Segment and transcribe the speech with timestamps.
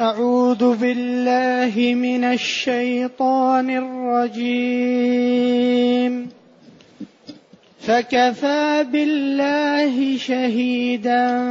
[0.00, 3.70] أعوذ بالله من الشيطان
[4.34, 6.28] الرجيم.
[7.80, 11.46] فكفى بالله شهيدا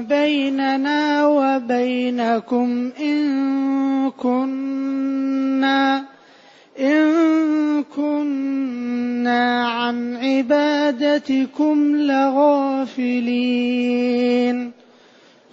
[0.00, 6.04] بيننا وبينكم إن كنا
[6.80, 13.58] إن كنا عن عبادتكم لغافلين.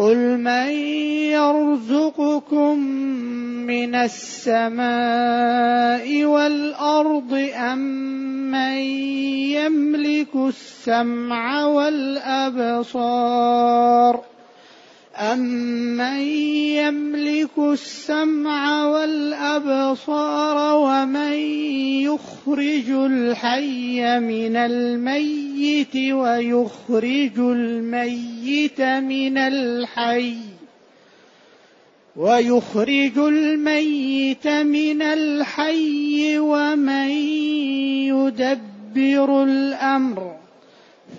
[0.00, 0.70] قل من
[1.36, 2.78] يرزقكم
[3.68, 4.84] من السماء
[6.24, 7.78] والارض ام
[8.50, 8.76] من
[9.60, 13.10] يملك السمع والابصار
[15.16, 16.20] أمن
[16.78, 21.32] يملك السمع والأبصار ومن
[22.06, 30.34] يخرج الحي من الميت ويخرج الميت من الحي
[32.16, 37.10] ويخرج الميت من الحي ومن
[38.08, 40.39] يدبر الأمر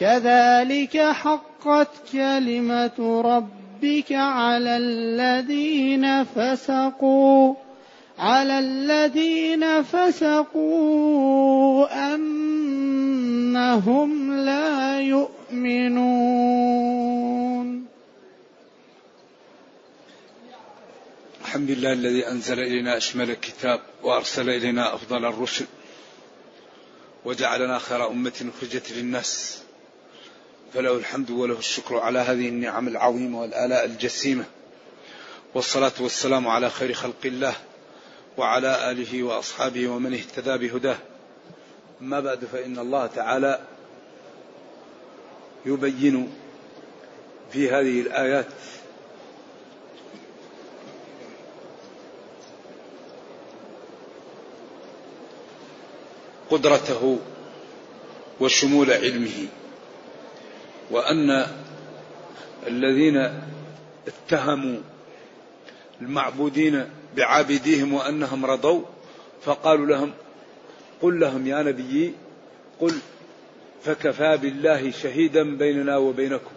[0.00, 7.54] كذلك حقت كلمة ربك على الذين فسقوا
[8.18, 10.94] على الذين فسقوا
[12.14, 16.60] أنهم لا يؤمنون.
[21.44, 25.66] الحمد لله الذي أنزل إلينا أشمل الكتاب وأرسل إلينا أفضل الرسل
[27.24, 29.62] وجعلنا خير أمة أخرجت للناس.
[30.74, 34.44] فله الحمد وله الشكر على هذه النعم العظيمة والآلاء الجسيمة.
[35.54, 37.54] والصلاة والسلام على خير خلق الله
[38.36, 40.96] وعلى آله وأصحابه ومن اهتدى بهداه.
[42.00, 43.60] أما بعد فإن الله تعالى
[45.66, 46.32] يبين
[47.52, 48.46] في هذه الآيات
[56.50, 57.18] قدرته
[58.40, 59.48] وشمول علمه.
[60.90, 61.46] وأن
[62.66, 63.42] الذين
[64.06, 64.80] اتهموا
[66.00, 66.86] المعبودين
[67.16, 68.82] بعابديهم وأنهم رضوا
[69.42, 70.12] فقالوا لهم
[71.02, 72.14] قل لهم يا نبي
[72.80, 72.98] قل
[73.84, 76.52] فكفى بالله شهيدا بيننا وبينكم.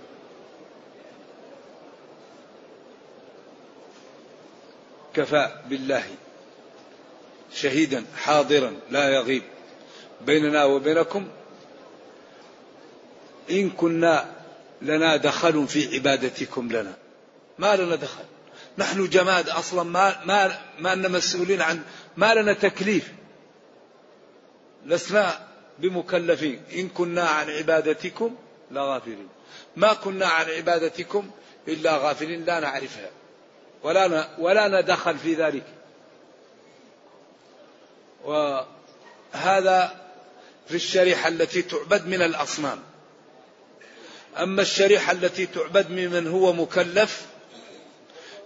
[5.13, 6.03] كفى بالله
[7.53, 9.44] شهيدا حاضرا لا يغيب
[10.25, 11.27] بيننا وبينكم
[13.51, 14.25] إن كنا
[14.81, 16.93] لنا دخل في عبادتكم لنا.
[17.59, 18.23] ما لنا دخل.
[18.77, 21.81] نحن جماد أصلا ما ما ما لنا مسؤولين عن
[22.17, 23.11] ما لنا تكليف.
[24.85, 25.47] لسنا
[25.79, 26.61] بمكلفين.
[26.75, 28.35] إن كنا عن عبادتكم
[28.71, 29.27] لغافلين.
[29.75, 31.31] ما كنا عن عبادتكم
[31.67, 33.09] إلا غافلين لا نعرفها.
[33.83, 35.63] ولا ولا ندخل في ذلك.
[38.23, 40.03] وهذا
[40.67, 42.79] في الشريحة التي تعبد من الأصنام.
[44.38, 47.25] أما الشريحة التي تعبد ممن هو مكلف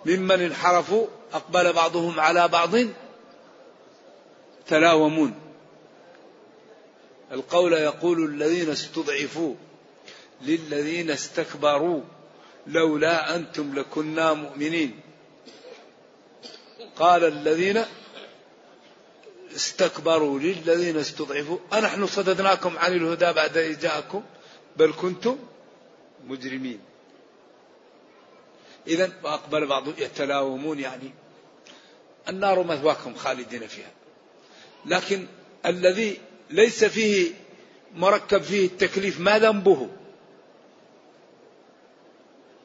[0.05, 2.75] ممن انحرفوا أقبل بعضهم على بعض
[4.67, 5.33] تلاومون.
[7.31, 9.55] القول يقول الذين استضعفوا
[10.41, 12.01] للذين استكبروا
[12.67, 14.99] لولا أنتم لكنا مؤمنين.
[16.95, 17.83] قال الذين
[19.55, 24.23] استكبروا للذين استضعفوا أنحن صددناكم عن الهدى بعد إذ جاءكم
[24.77, 25.37] بل كنتم
[26.27, 26.79] مجرمين.
[28.87, 31.11] إذا وأقبل بعضهم يتلاومون يعني
[32.29, 33.91] النار مثواكم خالدين فيها.
[34.85, 35.27] لكن
[35.65, 36.19] الذي
[36.49, 37.33] ليس فيه
[37.95, 39.89] مركب فيه التكليف ما ذنبه؟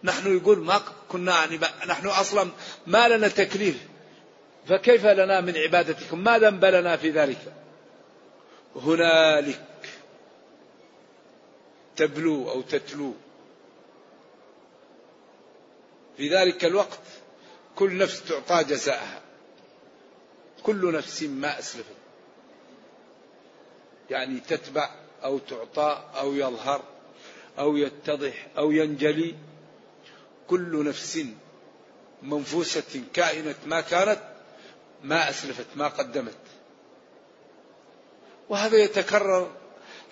[0.04, 2.50] نحن يقول ما كنا يعني نحن أصلا
[2.86, 3.86] ما لنا تكليف.
[4.68, 7.52] فكيف لنا من عبادتكم؟ ما ذنب لنا في ذلك؟
[8.76, 9.64] هنالك
[11.96, 13.14] تبلو أو تتلو
[16.16, 17.00] في ذلك الوقت
[17.76, 19.20] كل نفس تعطى جزاءها.
[20.62, 21.96] كل نفس ما أسلفت.
[24.10, 24.90] يعني تتبع
[25.24, 26.82] أو تعطى أو يظهر
[27.58, 29.34] أو يتضح أو ينجلي.
[30.48, 31.26] كل نفس
[32.22, 34.20] منفوسة كائنة ما كانت
[35.02, 36.38] ما أسلفت ما قدمت.
[38.48, 39.50] وهذا يتكرر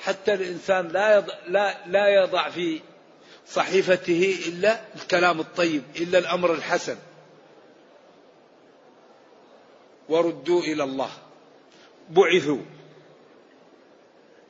[0.01, 2.81] حتى الإنسان لا يضع, لا, لا يضع في
[3.53, 6.97] صحيفته إلا الكلام الطيب إلا الأمر الحسن.
[10.09, 11.11] وردوا إلى الله.
[12.11, 12.63] بعثوا.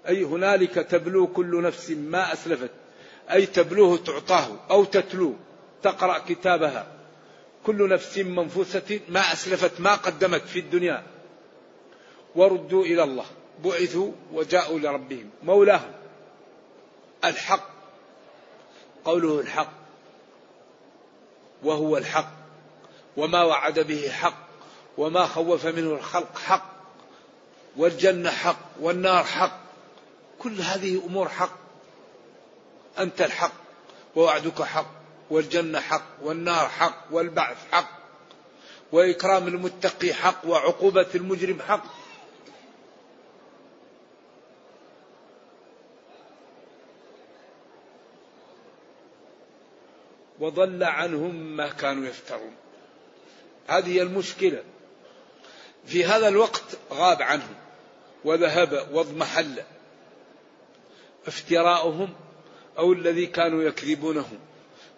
[0.09, 2.71] أي هنالك تبلو كل نفس ما أسلفت.
[3.33, 5.35] أي تبلوه تعطاه أو تتلو.
[5.83, 6.87] تقرأ كتابها.
[7.67, 11.03] كل نفس منفوسة ما أسلفت ما قدمت في الدنيا.
[12.35, 13.27] وردوا إلى الله.
[13.65, 15.31] بعثوا وجاءوا لربهم.
[15.43, 15.93] مولاهم.
[17.25, 17.70] الحق.
[19.05, 19.73] قوله الحق
[21.63, 22.31] وهو الحق
[23.17, 24.47] وما وعد به حق
[24.99, 26.71] وما خوف منه الخلق حق
[27.77, 29.61] والجنة حق والنار حق
[30.39, 31.57] كل هذه أمور حق.
[32.99, 33.53] أنت الحق
[34.17, 34.91] ووعدك حق
[35.31, 37.91] والجنة حق والنار حق والبعث حق
[38.93, 41.85] وإكرام المتقي حق وعقوبة المجرم حق.
[50.41, 52.55] وضل عنهم ما كانوا يفترون.
[53.69, 54.63] هذه المشكلة.
[55.87, 57.55] في هذا الوقت غاب عنهم
[58.25, 59.63] وذهب واضمحل
[61.27, 62.15] افتراؤهم
[62.79, 64.29] أو الذي كانوا يكذبونه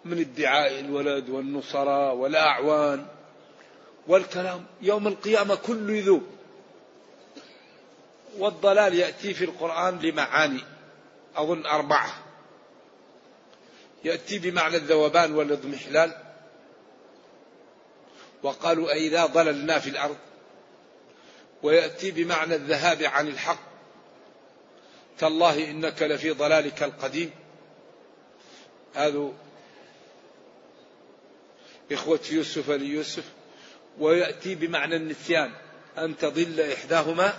[0.05, 3.05] من ادعاء الولد والنصراء والأعوان
[4.07, 4.65] والكلام.
[4.81, 6.23] يوم القيامة كل يذوب.
[8.37, 10.61] والضلال يأتي في القرآن لمعاني.
[11.35, 12.22] أظن أربعة.
[14.03, 16.17] يأتي بمعنى الذوبان والإضمحلال.
[18.43, 20.17] وقالوا أئذا ضللنا في الأرض.
[21.63, 23.59] ويأتي بمعنى الذهاب عن الحق.
[25.19, 27.31] تالله إنك لفي ضلالك القديم.
[28.95, 29.31] هذا
[31.91, 33.23] إخوة يوسف ليوسف
[33.99, 35.51] ويأتي بمعنى النسيان.
[35.97, 37.33] أن تضل إحداهما.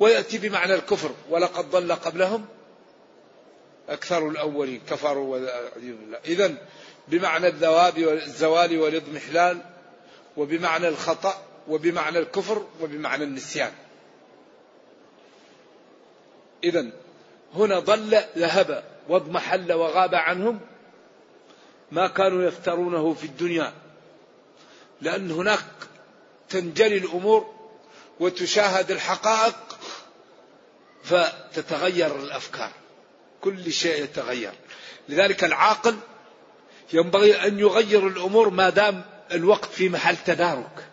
[0.00, 1.14] ويأتي بمعنى الكفر.
[1.30, 2.46] ولقد ضل قبلهم.
[3.88, 5.40] أكثر الأولين كفروا
[6.24, 6.54] إذا
[7.08, 9.60] بمعنى الذواب والزوال والإضمحلال
[10.36, 13.72] وبمعنى الخطأ وبمعنى الكفر وبمعنى النسيان.
[16.64, 16.90] إذا
[17.54, 20.60] هنا ضل ذهب واضمحل وغاب عنهم
[21.92, 23.72] ما كانوا يفترونه في الدنيا.
[25.00, 25.64] لأن هناك
[26.48, 27.54] تنجلي الأمور
[28.20, 29.78] وتشاهد الحقائق
[31.04, 32.70] فتتغير الأفكار.
[33.44, 34.52] كل شيء يتغير.
[35.08, 35.96] لذلك العاقل
[36.92, 40.88] ينبغي أن يغير الأمور ما دام الوقت في محل تدارك.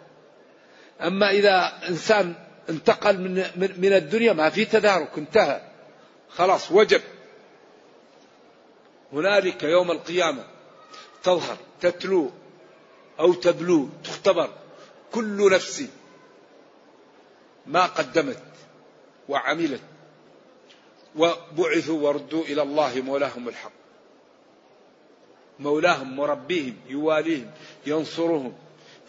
[1.01, 2.33] أما إذا إنسان
[2.69, 5.62] انتقل من, من الدنيا ما في تدارك انتهى.
[6.30, 7.01] خلاص وجب.
[9.13, 10.45] هنالك يوم القيامة
[11.24, 12.31] تظهر تتلو
[13.19, 14.50] أو تبلو تختبر
[15.12, 15.83] كل نفس
[17.68, 18.44] ما قدمت
[19.30, 19.81] وعملت.
[21.15, 23.72] وبعثوا وردوا إلى الله مولاهم الحق.
[25.60, 27.51] مولاهم مربيهم يواليهم
[27.86, 28.53] ينصرهم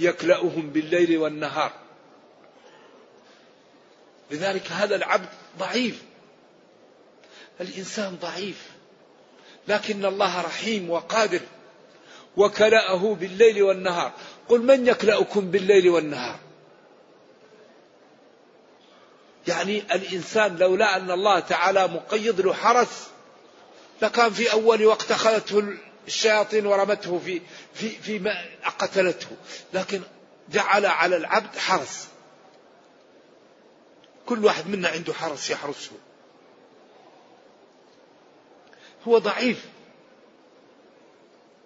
[0.01, 1.73] يكلأهم بالليل والنهار.
[4.31, 5.29] لذلك هذا العبد
[5.59, 6.03] ضعيف.
[7.61, 8.71] الإنسان ضعيف.
[9.69, 11.41] لكن الله رحيم وقادر
[12.37, 14.13] وكلأه بالليل والنهار.
[14.49, 16.39] قل من يكلأكم بالليل والنهار؟
[19.49, 23.09] يعني الإنسان لولا أن الله تعالى مقيد له حرس
[24.03, 27.41] لكان في أول وقت أخذته الشياطين ورمته في
[27.75, 28.35] في في
[28.79, 29.29] قتلته
[29.75, 30.01] لكن
[30.51, 32.09] جعل على العبد حرس.
[34.27, 35.91] كل واحد منا عنده حرس يحرسه.
[39.09, 39.65] هو ضعيف.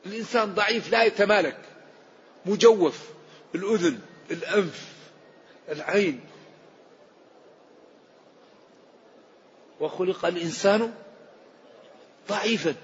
[0.07, 1.59] الإنسان ضعيف لا يتمالك.
[2.47, 3.01] مجوف.
[3.55, 4.85] الأذن الأنف
[5.69, 6.21] العين.
[9.81, 10.95] وخلق الإنسان
[12.29, 12.75] ضعيفا.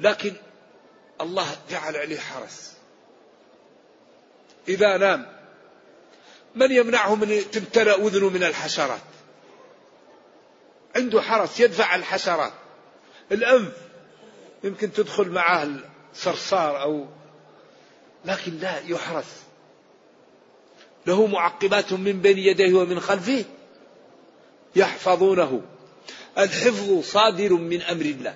[0.00, 0.34] لكن
[1.20, 2.74] الله جعل عليه حرس.
[4.68, 5.26] إذا نام
[6.54, 9.00] من يمنعه من تمتلأ أذنه من الحشرات؟
[10.96, 12.52] عنده حرس يدفع الحشرات.
[13.32, 13.72] الأنف
[14.64, 15.68] يمكن تدخل معه
[16.12, 17.06] الصرصار أو
[18.24, 19.42] لكن لا يحرس.
[21.06, 23.44] له معقبات من بين يديه ومن خلفه.
[24.76, 25.62] يحفظونه.
[26.38, 28.34] الحفظ صادر من أمر الله.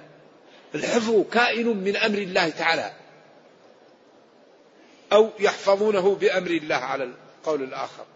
[0.75, 2.93] الحفظ كائن من أمر الله تعالى.
[5.13, 8.07] أو يحفظونه بأمر الله على القول الآخر.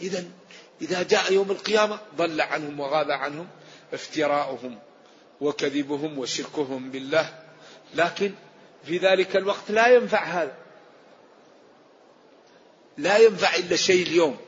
[0.00, 0.24] إذا
[0.82, 3.48] إذا جاء يوم القيامة ضل عنهم وغاب عنهم
[3.92, 4.78] افتراؤهم
[5.40, 7.42] وكذبهم وشركهم بالله.
[7.94, 8.34] لكن
[8.84, 10.54] في ذلك الوقت لا ينفع هذا.
[12.98, 14.45] لا ينفع إلا شيء اليوم.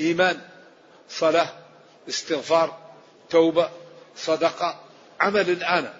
[0.00, 0.40] إيمان
[1.08, 1.48] صلاة
[2.08, 2.78] استغفار
[3.30, 3.70] توبة
[4.16, 4.80] صدقة
[5.20, 5.94] عمل الآن.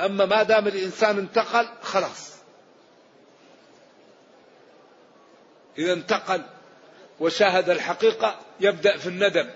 [0.00, 2.32] أما ما دام الإنسان انتقل خلاص.
[5.78, 6.42] إذا انتقل
[7.20, 9.50] وشاهد الحقيقة يبدأ في الندم.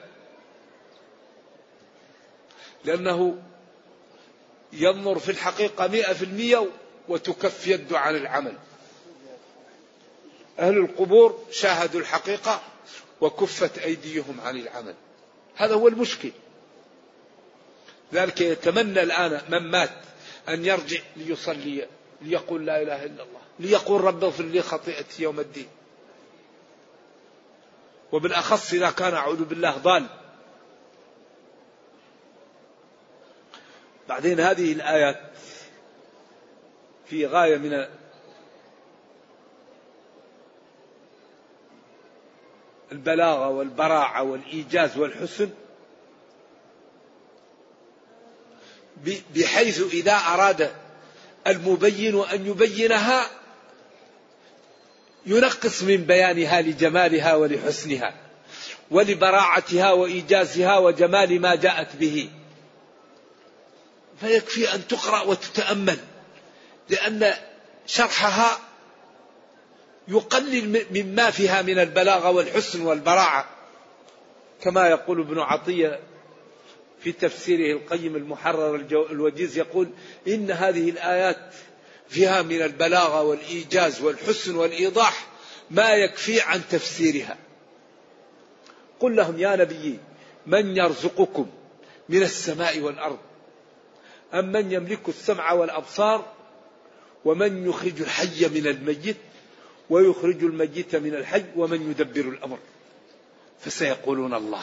[2.85, 3.43] لأنه
[4.73, 6.69] ينظر في الحقيقة مئة في المئة
[7.09, 8.57] وتكف يده عن العمل.
[10.59, 12.61] أهل القبور شاهدوا الحقيقة
[13.21, 14.95] وكفت أيديهم عن العمل.
[15.57, 16.33] هذا هو المشكل.
[18.15, 19.91] ذلك يتمنى الآن من مات
[20.49, 21.87] أن يرجع ليصلي
[22.23, 25.69] ليقول لا إله إلا الله ليقول رب اغفر لي خطيئتي يوم الدين.
[28.13, 30.07] وبالأخص إذا كان أعوذ بالله ضال.
[34.09, 35.21] بعدين هذه الآيات
[37.07, 37.87] في غاية من
[42.93, 45.51] البلاغة والبراعة والإيجاز والحسن
[49.35, 50.73] بحيث إذا أراد
[51.47, 53.31] المبين أن يبينها
[55.27, 58.15] ينقص من بيانها لجمالها ولحسنها
[58.91, 62.31] ولبراعتها وإيجازها وجمال ما جاءت به.
[64.21, 65.99] فيكفي أن تقرأ وتتأمل
[66.89, 67.35] لأن
[67.87, 68.59] شرحها
[70.09, 73.49] يقلل مما فيها من البلاغة والحسن والبراعة
[74.63, 76.01] كما يقول ابن عطية
[77.01, 78.75] في تفسيره القيم المحرر
[79.11, 79.89] الوجيز يقول
[80.29, 81.55] إن هذه الآيات
[82.09, 85.27] فيها من البلاغة والإيجاز والحسن والإيضاح
[85.71, 87.37] ما يكفي عن تفسيرها.
[89.01, 89.99] قل لهم يا نبي
[90.47, 91.47] من يرزقكم
[92.09, 93.19] من السماء والأرض؟
[94.35, 96.33] أم من يملك السمع والأبصار؟
[97.25, 99.17] ومن يخرج الحي من الميت؟
[99.91, 102.59] ويخرج الميت من الحي ومن يدبر الأمر.
[103.61, 104.63] فسيقولون الله.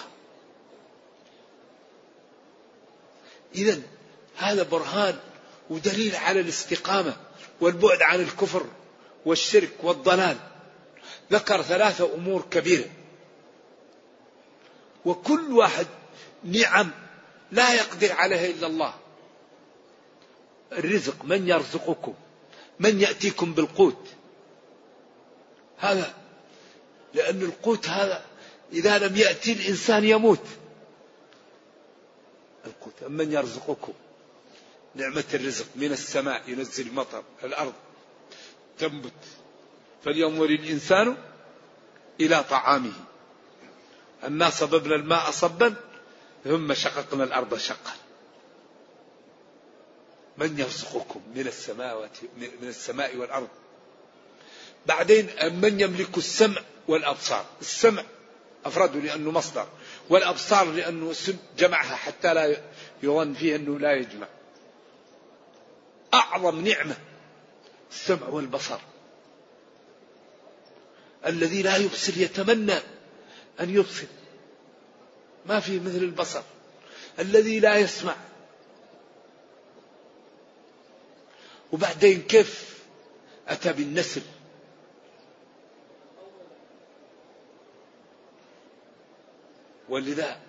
[3.56, 3.82] إذا
[4.38, 5.20] هذا برهان
[5.70, 7.18] ودليل على الاستقامة
[7.62, 8.66] والبعد عن الكفر
[9.26, 10.38] والشرك والضلال.
[11.32, 12.90] ذكر ثلاثة أمور كبيرة.
[15.06, 15.88] وكل واحد
[16.44, 16.92] نعم
[17.52, 18.94] لا يقدر عليها إلا الله.
[20.72, 22.14] الرزق من يرزقكم؟
[22.80, 24.08] من يأتيكم بالقوت؟
[25.84, 26.14] هذا
[27.14, 28.26] لأن القوت هذا
[28.74, 30.48] إذا لم يأتي الإنسان يموت.
[32.66, 33.94] القوت من يرزقكم؟
[34.96, 37.74] نعمة الرزق من السماء ينزل المطر الأرض
[38.78, 39.12] تنبت.
[40.06, 41.18] فلينظر الإنسان
[42.22, 42.94] إلى طعامه.
[44.24, 45.76] أنا صببنا الماء صبا
[46.44, 47.94] ثم شققنا الأرض شقا.
[50.38, 53.50] من يرزقكم من السماوات من السماء والأرض؟
[54.86, 58.04] بعدين من يملك السمع والأبصار؟ السمع
[58.66, 59.68] أفرده لأنه مصدر
[60.10, 61.14] والأبصار لأنه
[61.58, 62.58] جمعها حتى لا
[63.04, 64.28] يظن فيه أنه لا يجمع.
[66.14, 66.98] أعظم نعمة
[67.92, 68.80] السمع والبصر.
[71.26, 72.76] الذي لا يبصر يتمنى
[73.60, 74.08] أن يبصر.
[75.46, 76.42] ما في مثل البصر.
[77.20, 78.16] الذي لا يسمع.
[81.72, 82.80] وبعدين كيف
[83.48, 84.22] أتى بالنسل؟
[89.94, 90.40] ولذا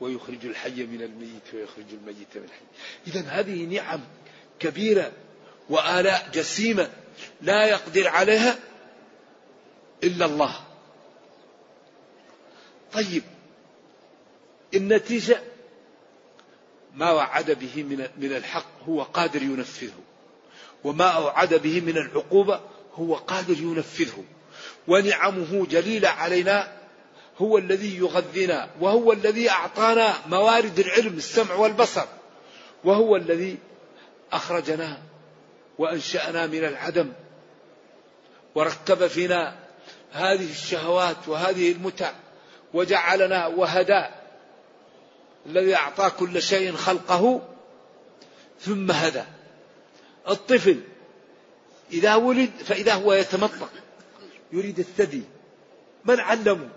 [0.00, 2.64] ويخرج الحي من الميت ويخرج الميت من الحي.
[3.06, 4.00] إذا هذه نعم
[4.58, 5.12] كبيرة
[5.70, 6.90] وآلاء جسيمة
[7.42, 8.58] لا يقدر عليها
[10.04, 10.64] إلا الله.
[12.92, 13.22] طيب
[14.74, 15.42] النتيجة
[16.94, 17.82] ما وعد به
[18.16, 20.02] من الحق هو قادر ينفذه.
[20.84, 22.60] وما أوعد به من العقوبة
[22.94, 24.24] هو قادر ينفذه.
[24.88, 26.75] ونعمه جليلة علينا
[27.38, 32.06] هو الذي يغذينا وهو الذي أعطانا موارد العلم السمع والبصر
[32.84, 33.58] وهو الذي
[34.32, 34.98] أخرجنا
[35.78, 37.12] وأنشأنا من العدم
[38.54, 39.56] وركب فينا
[40.12, 42.12] هذه الشهوات وهذه المتع
[42.74, 44.06] وجعلنا وهدى
[45.46, 47.42] الذي أعطى كل شيء خلقه
[48.60, 49.22] ثم هدى.
[50.28, 50.80] الطفل
[51.92, 53.70] إذا ولد فإذا هو يتمطق
[54.52, 55.22] يريد الثدي
[56.04, 56.68] من علمه؟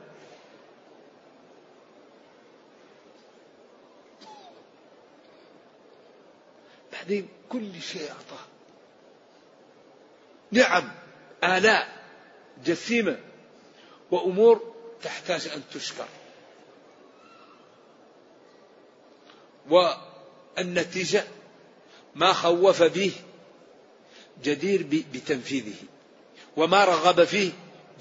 [7.09, 8.45] بعدين كل شيء أعطاه.
[10.51, 10.91] نعم
[11.43, 12.03] آلاء
[12.65, 13.19] جسيمة
[14.11, 16.07] وأمور تحتاج أن تشكر.
[19.69, 21.23] والنتيجة
[22.15, 23.11] ما خوف به
[24.43, 25.75] جدير بتنفيذه
[26.57, 27.51] وما رغب فيه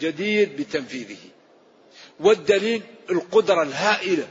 [0.00, 1.30] جدير بتنفيذه.
[2.20, 4.28] والدليل القدرة الهائلة.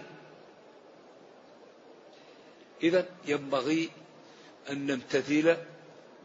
[2.84, 3.89] إذا ينبغي
[4.69, 5.57] أن نمتثل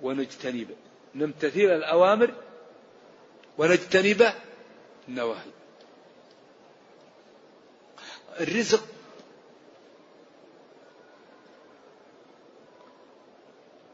[0.02, 0.76] ونجتنب.
[1.14, 2.34] نمتثل الأوامر
[3.58, 4.32] ونجتنب
[5.08, 5.50] النواهي.
[8.40, 8.84] الرزق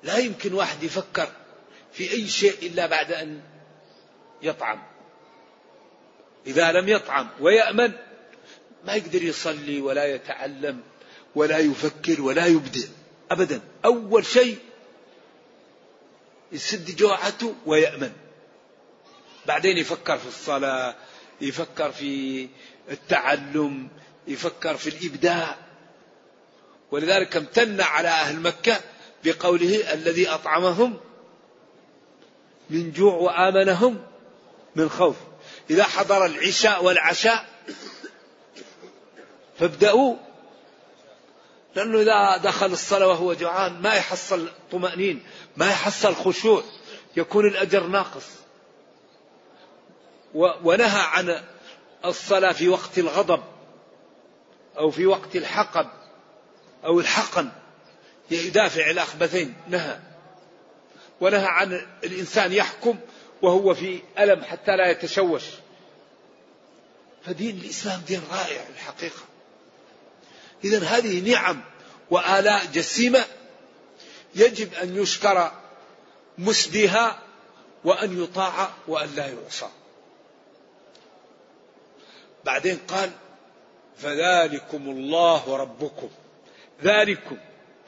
[0.02, 1.28] لا يمكن واحد يفكر
[1.92, 3.40] في أي شيء إلا بعد أن
[4.42, 4.82] يطعم.
[6.46, 7.92] إذا لم يطعم ويأمن
[8.84, 10.80] ما يقدر يصلي ولا يتعلم
[11.34, 12.88] ولا يفكر ولا يبدع.
[13.30, 13.60] أبدا.
[13.84, 14.58] أول شيء
[16.52, 18.12] يسد جوعته ويأمن.
[19.46, 20.94] بعدين يفكر في الصلاة
[21.40, 22.48] يفكر في
[22.90, 23.88] التعلم
[24.26, 25.56] يفكر في الإبداع.
[26.90, 28.80] ولذلك امتن على أهل مكة
[29.24, 31.00] بقوله الذي أطعمهم
[32.70, 34.06] من جوع وآمنهم
[34.76, 35.16] من خوف.
[35.70, 37.48] إذا حضر العشاء والعشاء
[39.58, 40.16] فابدأوا
[41.74, 45.22] لأنه إذا دخل الصلاة وهو جوعان ما يحصل طمأنين
[45.56, 46.62] ما يحصل خشوع
[47.16, 48.26] يكون الأجر ناقص.
[50.34, 51.42] ونهى عن
[52.04, 53.42] الصلاة في وقت الغضب
[54.78, 55.88] أو في وقت الحقب
[56.84, 57.48] أو الحقن.
[58.30, 59.98] يدافع الأخبثين نهى.
[61.20, 62.98] ونهى عن الإنسان يحكم
[63.42, 65.42] وهو في ألم حتى لا يتشوش.
[67.24, 69.22] فدين الإسلام دين رائع الحقيقة.
[70.64, 71.60] إذا هذه نعم
[72.10, 73.24] وآلاء جسيمة
[74.34, 75.52] يجب أن يشكر
[76.38, 77.22] مسديها
[77.84, 79.68] وأن يطاع وأن لا يعصى.
[82.44, 83.10] بعدين قال
[83.98, 86.10] فذلكم الله ربكم
[86.82, 87.36] ذلكم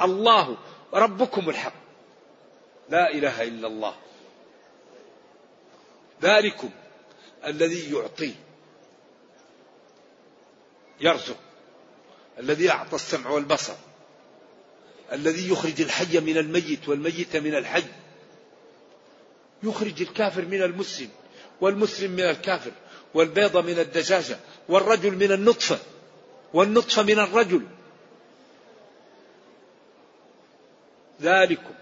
[0.03, 0.57] الله
[0.93, 1.75] ربكم الحق.
[2.89, 3.95] لا إله إلا الله.
[6.23, 6.71] ذلكم
[7.45, 8.35] الذي يعطي
[11.01, 11.50] يرزق.
[12.39, 13.75] الذي أعطى السمع والبصر
[15.13, 17.85] الذي يخرج الحي من الميت والميت من الحي
[19.63, 21.09] يخرج الكافر من المسلم
[21.61, 22.73] والمسلم من الكافر
[23.15, 24.39] والبيض من الدجاجة
[24.69, 25.79] والرجل من النطفة
[26.55, 27.67] والنطفة من الرجل.
[31.23, 31.75] ذلكم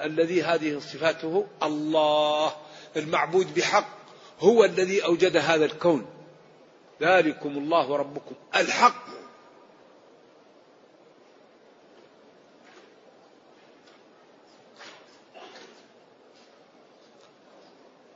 [0.00, 2.56] الذي هذه صفاته الله
[2.96, 3.98] المعبود بحق
[4.40, 6.17] هو الذي أوجد هذا الكون.
[7.02, 9.08] ذلكم الله ربكم الحق.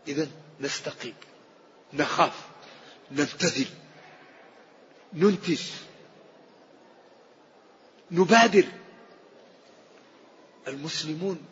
[0.09, 0.29] إذا
[0.61, 1.15] نستقيم
[1.93, 2.47] نخاف
[3.13, 3.67] نبتذل
[5.13, 5.61] ننتج
[8.11, 8.65] نبادر.
[10.69, 11.47] المسلمون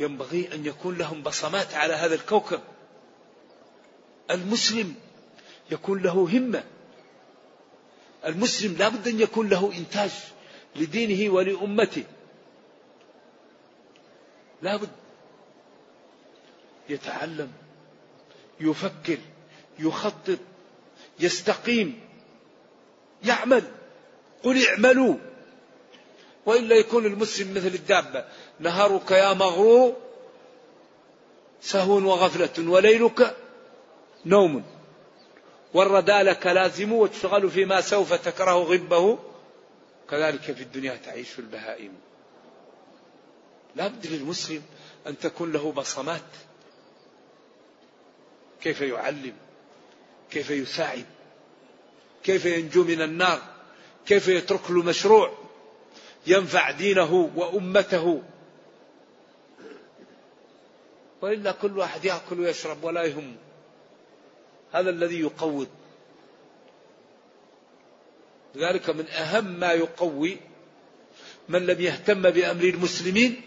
[0.00, 2.60] ينبغي أن يكون لهم بصمات على هذا الكوكب.
[4.30, 4.94] المسلم
[5.70, 6.64] يكون له همة.
[8.26, 10.10] المسلم لا بد أن يكون له إنتاج
[10.76, 12.04] لدينه ولأمته.
[14.62, 14.88] لا بد.
[16.88, 17.52] يتعلم
[18.60, 19.18] يفكر
[19.78, 20.38] يخطط
[21.20, 22.00] يستقيم
[23.24, 23.64] يعمل.
[24.42, 25.14] قل اعملوا.
[26.46, 28.24] وإلا يكون المسلم مثل الدابة.
[28.60, 29.96] نهارك يا مغرور
[31.60, 33.36] سهو وغفلة وليلك
[34.26, 34.79] نوم.
[35.74, 39.18] والردى لك لازم وتشغل فيما سوف تكره غبه.
[40.10, 41.92] كذلك في الدنيا تعيش البهائم.
[43.76, 44.62] لا بد للمسلم
[45.06, 46.30] أن تكون له بصمات.
[48.62, 49.34] كيف يعلم؟
[50.30, 51.06] كيف يساعد؟
[52.24, 53.40] كيف ينجو من النار؟
[54.06, 55.38] كيف يترك له مشروع؟
[56.26, 58.22] ينفع دينه وأمته.
[61.22, 63.36] والا كل واحد يأكل ويشرب ولا يهم.
[64.72, 65.68] هذا الذي يقوض
[68.54, 70.36] لذلك من أهم ما يقوي
[71.48, 73.42] من لم يهتم بأمر المسلمين.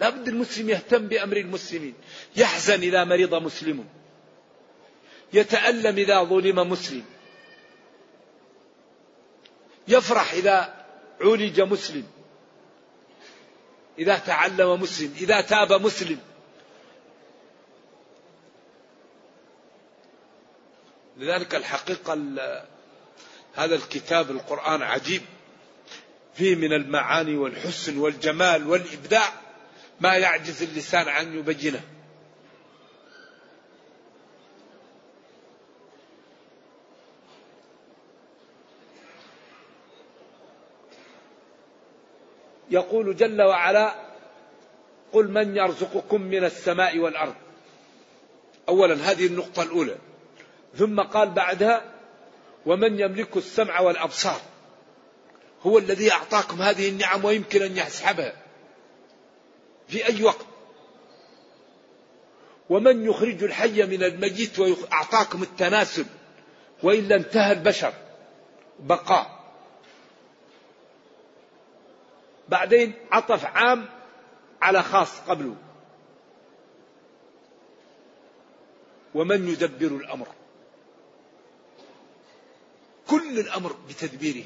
[0.00, 1.94] لا بد المسلم يهتم بأمر المسلمين.
[2.36, 3.84] يحزن إذا مرض مسلم.
[5.32, 7.04] يتألم إذا ظلم مسلم.
[9.88, 10.86] يفرح إذا
[11.20, 12.06] عولج مسلم.
[13.98, 16.18] إذا تعلم مسلم إذا تاب مسلم.
[21.20, 22.14] لذلك الحقيقة
[23.54, 25.22] هذا الكتاب القرآن عجيب.
[26.34, 29.32] فيه من المعاني والحسن والجمال والإبداع
[30.00, 31.80] ما يعجز اللسان عن يبينه.
[42.70, 43.94] يقول جل وعلا
[45.12, 47.34] قل من يرزقكم من السماء والأرض.
[48.68, 49.96] اولا هذه النقطة الأولى.
[50.74, 51.84] ثم قال بعدها
[52.66, 54.40] ومن يملك السمع والأبصار؟
[55.62, 58.32] هو الذي أعطاكم هذه النعم ويمكن أن يسحبها.
[59.88, 60.46] في أي وقت؟
[62.70, 66.06] ومن يخرج الحي من الميت واعطاكم التناسل
[66.82, 67.92] والا انتهى البشر
[68.78, 69.40] بقاء.
[72.48, 73.88] بعدين عطف عام
[74.62, 75.56] على خاص قبله.
[79.14, 80.28] ومن يدبر الأمر؟
[83.10, 84.44] كل الأمر بتدبيره.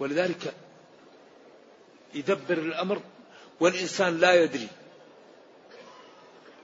[0.00, 0.54] ولذلك
[2.14, 3.00] يدبر الأمر
[3.60, 4.68] والإنسان لا يدري.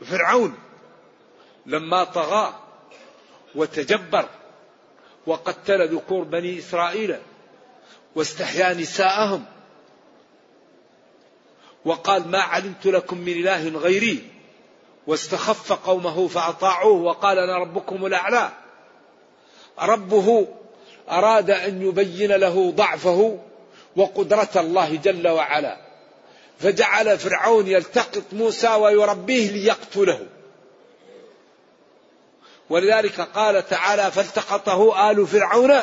[0.04, 0.58] فرعون
[1.66, 2.60] لما طغى
[3.54, 4.28] وتجبر
[5.26, 7.16] وقتل ذكور بني إسرائيل
[8.14, 9.44] واستحيا نساءهم
[11.84, 14.30] وقال ما علمت لكم من إله غيري
[15.06, 18.59] واستخف قومه فأطاعوه وقال أنا ربكم الأعلى.
[19.78, 20.48] ربه
[21.10, 23.38] أراد أن يبين له ضعفه
[23.96, 25.76] وقدرة الله جل وعلا.
[26.58, 30.26] فجعل فرعون يلتقط موسى ويربيه ليقتله.
[32.70, 35.80] ولذلك قال تعالى فالتقطه آل فرعون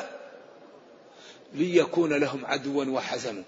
[1.54, 3.43] ليكون لهم عدوا وحزنا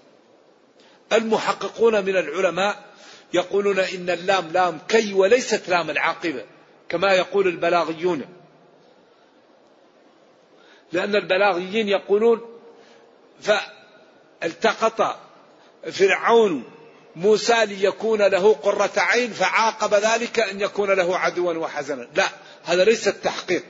[1.12, 2.84] المحققون من العلماء
[3.32, 6.44] يقولون إن اللام لام كي وليست لام العاقبة
[6.88, 8.24] كما يقول البلاغيون.
[10.92, 12.40] لأن البلاغيين يقولون
[13.40, 15.16] فالتقط
[15.92, 16.64] فرعون
[17.16, 22.08] موسى ليكون له قرة عين فعاقب ذلك أن يكون له عدوا وحزنا.
[22.14, 22.26] لا
[22.64, 23.64] هذا ليس التحقيق.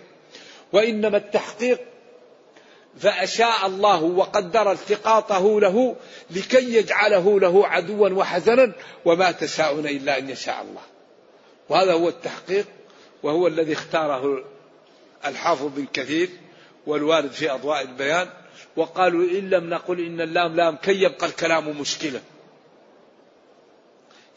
[0.72, 1.80] وإنما التحقيق
[2.98, 5.96] فأشاء الله وقدر التقاطه له
[6.30, 8.72] لكي يجعله له عدوا وحزنا
[9.04, 10.82] وما تشاءون إلا أن يشاء الله.
[11.68, 12.66] وهذا هو التحقيق
[13.22, 14.44] وهو الذي اختاره
[15.26, 16.28] الحافظ بن كثير.
[16.86, 18.28] والوارد في أضواء البيان
[18.76, 22.22] وقالوا إن لم نقل إن اللام لام كي يبقى الكلام مشكلة.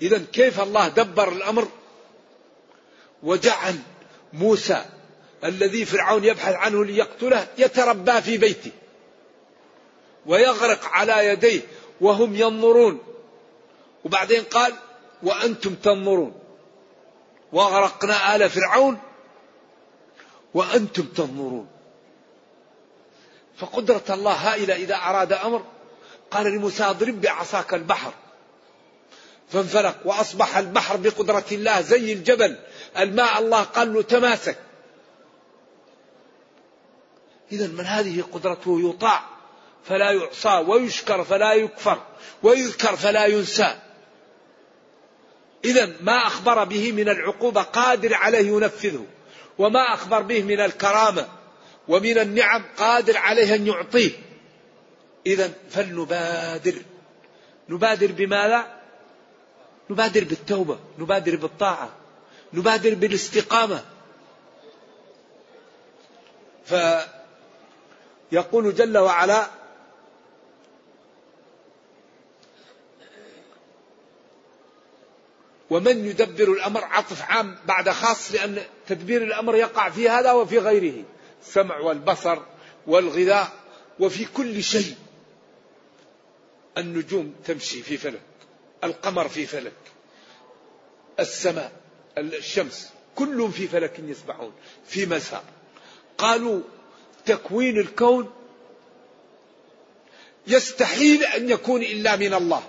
[0.01, 1.67] إذا كيف الله دبر الأمر؟
[3.23, 3.75] وجعل
[4.33, 4.85] موسى
[5.43, 8.71] الذي فرعون يبحث عنه ليقتله يتربى في بيته
[10.25, 11.61] ويغرق على يديه
[12.01, 12.99] وهم ينظرون.
[14.05, 14.73] وبعدين قال
[15.23, 16.39] وأنتم تنظرون.
[17.51, 18.99] وأغرقنا آل فرعون
[20.53, 21.67] وأنتم تنظرون.
[23.57, 25.65] فقدرة الله هائلة إذا أراد أمر.
[26.31, 28.13] قال لموسى اضرب بعصاك البحر.
[29.49, 32.57] فانفلق وأصبح البحر بقدرة الله زي الجبل.
[32.97, 34.57] الماء الله قال له تماسك.
[37.51, 39.23] إذا من هذه قدرته يطاع
[39.85, 42.01] فلا يعصى ويشكر فلا يكفر
[42.43, 43.79] ويذكر فلا ينسى.
[45.65, 49.05] إذا ما أخبر به من العقوبة قادر عليه ينفذه.
[49.57, 51.27] وما أخبر به من الكرامة.
[51.87, 54.11] ومن النعم قادر عليه أن يعطيه.
[55.25, 56.75] إذا فلنبادر.
[57.69, 58.67] نبادر بماذا؟
[59.89, 61.89] نبادر بالتوبة نبادر بالطاعة
[62.53, 63.83] نبادر بالاستقامة.
[66.65, 66.75] ف
[68.31, 69.47] يقول جل وعلا
[75.69, 81.03] ومن يدبر الأمر عطف عام بعد خاص لأن تدبير الأمر يقع في هذا وفي غيره.
[81.47, 82.39] السمع والبصر
[82.87, 83.51] والغذاء
[83.99, 84.95] وفي كل شيء.
[86.77, 88.21] النجوم تمشي في فلك
[88.83, 89.73] القمر في فلك
[91.19, 91.71] السماء
[92.17, 94.53] الشمس كلهم في فلك يسبحون
[94.85, 95.43] في مسار
[96.17, 96.61] قالوا
[97.25, 98.31] تكوين الكون
[100.47, 102.63] يستحيل أن يكون إلا من الله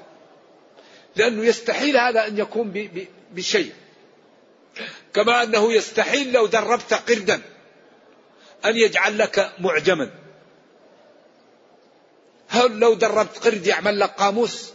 [1.17, 2.89] لأنه يستحيل هذا أن يكون
[3.33, 3.73] بشيء.
[5.15, 7.43] كما أنه يستحيل لو دربت قردا.
[8.65, 10.11] أن يجعل لك معجما.
[12.49, 14.73] هل لو دربت قرد يعمل لك قاموس؟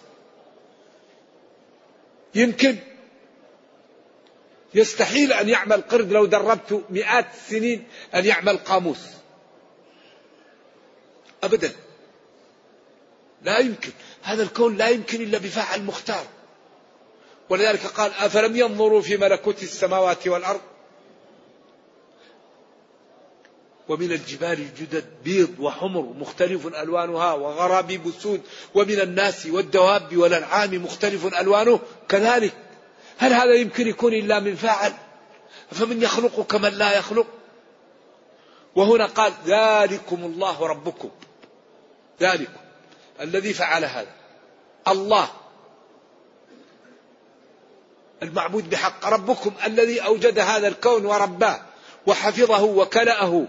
[2.36, 2.78] يمكن.
[4.74, 9.08] يستحيل أن يعمل قرد لو دربته مئات السنين أن يعمل قاموس.
[11.44, 11.72] أبدا.
[13.42, 13.92] لا يمكن.
[14.22, 16.26] هذا الكون لا يمكن إلا بفاعل مختار.
[17.50, 20.62] ولذلك قال أفلم ينظروا في ملكوت السماوات والأرض؟
[23.90, 28.42] ومن الجبال الجدد بيض وحمر مختلف ألوانها وغرابيب سود
[28.76, 32.54] ومن الناس والدواب والأنعام مختلف ألوانه كذلك.
[33.18, 34.94] هل هذا يمكن يكون إلا من فاعل؟
[35.72, 37.28] فمن يخلق كمن لا يخلق؟
[38.76, 41.10] وهنا قال ذلكم الله ربكم.
[42.22, 42.60] ذلكم
[43.22, 44.12] الذي فعل هذا.
[44.88, 45.30] الله.
[48.24, 51.62] المعبود بحق ربكم الذي أوجد هذا الكون ورباه
[52.08, 53.48] وحفظه وكلأه.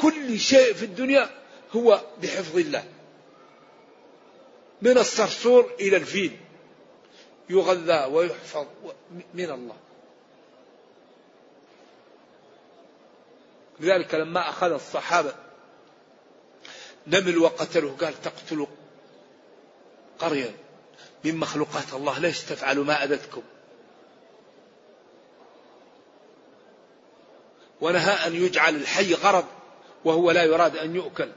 [0.00, 1.30] كل شيء في الدنيا
[1.76, 2.84] هو بحفظ الله.
[4.82, 6.36] من الصرصور إلى الفيل.
[7.50, 8.66] يغذى ويحفظ
[9.34, 9.76] من الله.
[13.80, 15.34] لذلك لما أخذ الصحابة
[17.06, 18.66] نمل وقتله قال تقتلوا
[20.18, 20.56] قرية
[21.24, 23.42] من مخلوقات الله ليش تفعلوا ما أذتكم؟
[27.80, 29.44] ونهى أن يجعل الحي غرض
[30.06, 31.32] وهو لا يراد أن يؤكل.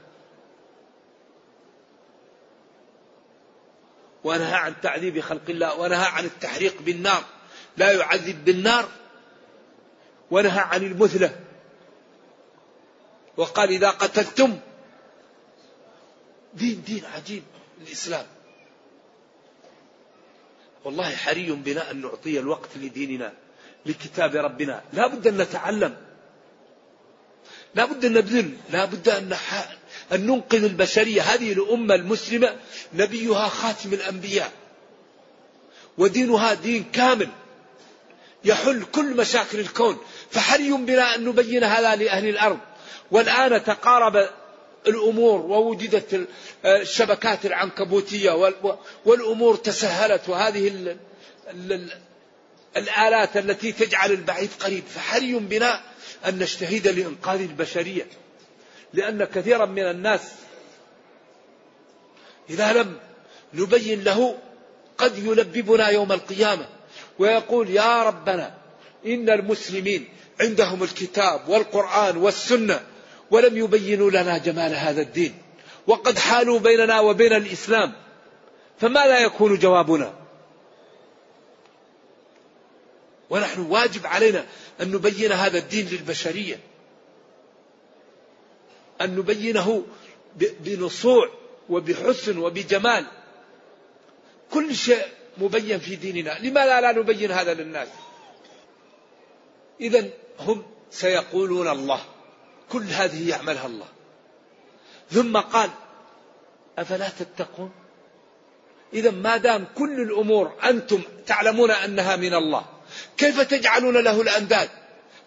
[4.24, 7.24] ونهى عن تعذيب خلق الله ونهى عن التحريق بالنار
[7.76, 8.88] لا يعذب بالنار.
[10.30, 11.40] ونهى عن المثلة.
[13.36, 14.58] وقال إذا قتلتم
[16.54, 17.42] دين دين عجيب
[17.80, 18.26] الإسلام.
[20.84, 23.32] والله حري بنا أن نعطي الوقت لديننا
[23.86, 24.82] لكتاب ربنا.
[24.92, 26.09] لا بد أن نتعلم.
[27.74, 29.36] لا بد أن نبذل لا بد أن,
[30.12, 31.22] أن ننقذ البشرية.
[31.22, 32.56] هذه الأمة المسلمة
[32.94, 34.52] نبيها خاتم الأنبياء.
[35.98, 37.28] ودينها دين كامل.
[38.44, 39.98] يحل كل مشاكل الكون.
[40.30, 42.58] فحري بنا أن نبين هذا لأهل الأرض.
[43.10, 44.28] والآن تقارب
[44.86, 46.26] الأمور ووجدت
[46.64, 48.52] الشبكات العنكبوتية
[49.04, 50.28] والأمور تسهلت.
[50.28, 50.96] وهذه
[52.76, 55.80] الآلات التي تجعل البعيد قريب فحري بنا
[56.26, 58.06] أن نجتهد لإنقاذ البشرية.
[58.92, 60.20] لأن كثيرا من الناس
[62.50, 62.96] إذا لم
[63.54, 64.38] نبين له
[64.98, 66.66] قد يلببنا يوم القيامة
[67.18, 68.54] ويقول يا ربنا
[69.06, 70.08] إن المسلمين
[70.40, 72.80] عندهم الكتاب والقرآن والسنة
[73.30, 75.34] ولم يبينوا لنا جمال هذا الدين
[75.86, 77.92] وقد حالوا بيننا وبين الإسلام
[78.80, 80.19] فما لا يكون جوابنا؟
[83.30, 84.46] ونحن واجب علينا
[84.80, 86.60] أن نبين هذا الدين للبشرية.
[89.00, 89.84] أن نبينه
[90.36, 91.30] بنصوع
[91.68, 93.06] وبحسن وبجمال.
[94.50, 95.06] كل شيء
[95.38, 96.38] مبين في ديننا.
[96.38, 97.88] لماذا لا نبين هذا للناس؟
[99.80, 102.04] إذا هم سيقولون الله.
[102.68, 103.88] كل هذه يعملها الله.
[105.10, 105.70] ثم قال
[106.78, 107.70] أفلا تتقون؟
[108.94, 112.64] إذا ما دام كل الأمور أنتم تعلمون أنها من الله
[113.16, 114.68] كيف تجعلون له الأنداد؟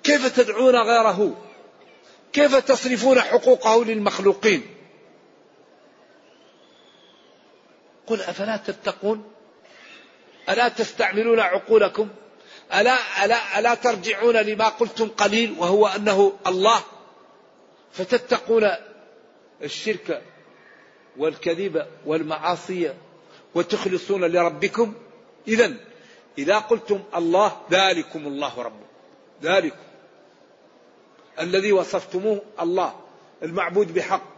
[0.03, 1.43] كيف تدعون غيره؟
[2.33, 4.61] كيف تصرفون حقوقه للمخلوقين؟
[8.07, 9.31] قل أفلا تتقون؟
[10.49, 12.09] ألا تستعملون عقولكم؟
[12.73, 16.83] ألا, ألا, ألا ترجعون لما قلتم قليل وهو أنه الله؟
[17.91, 18.71] فتتقون
[19.63, 20.21] الشرك
[21.17, 22.93] والكذب والمعاصي
[23.55, 24.93] وتخلصون لربكم؟
[25.47, 25.73] إذا
[26.37, 28.87] إذا قلتم الله ذلكم الله ربكم.
[29.43, 29.77] ذلكم.
[31.39, 32.99] الذي وصفتموه الله
[33.43, 34.33] المعبود بحق.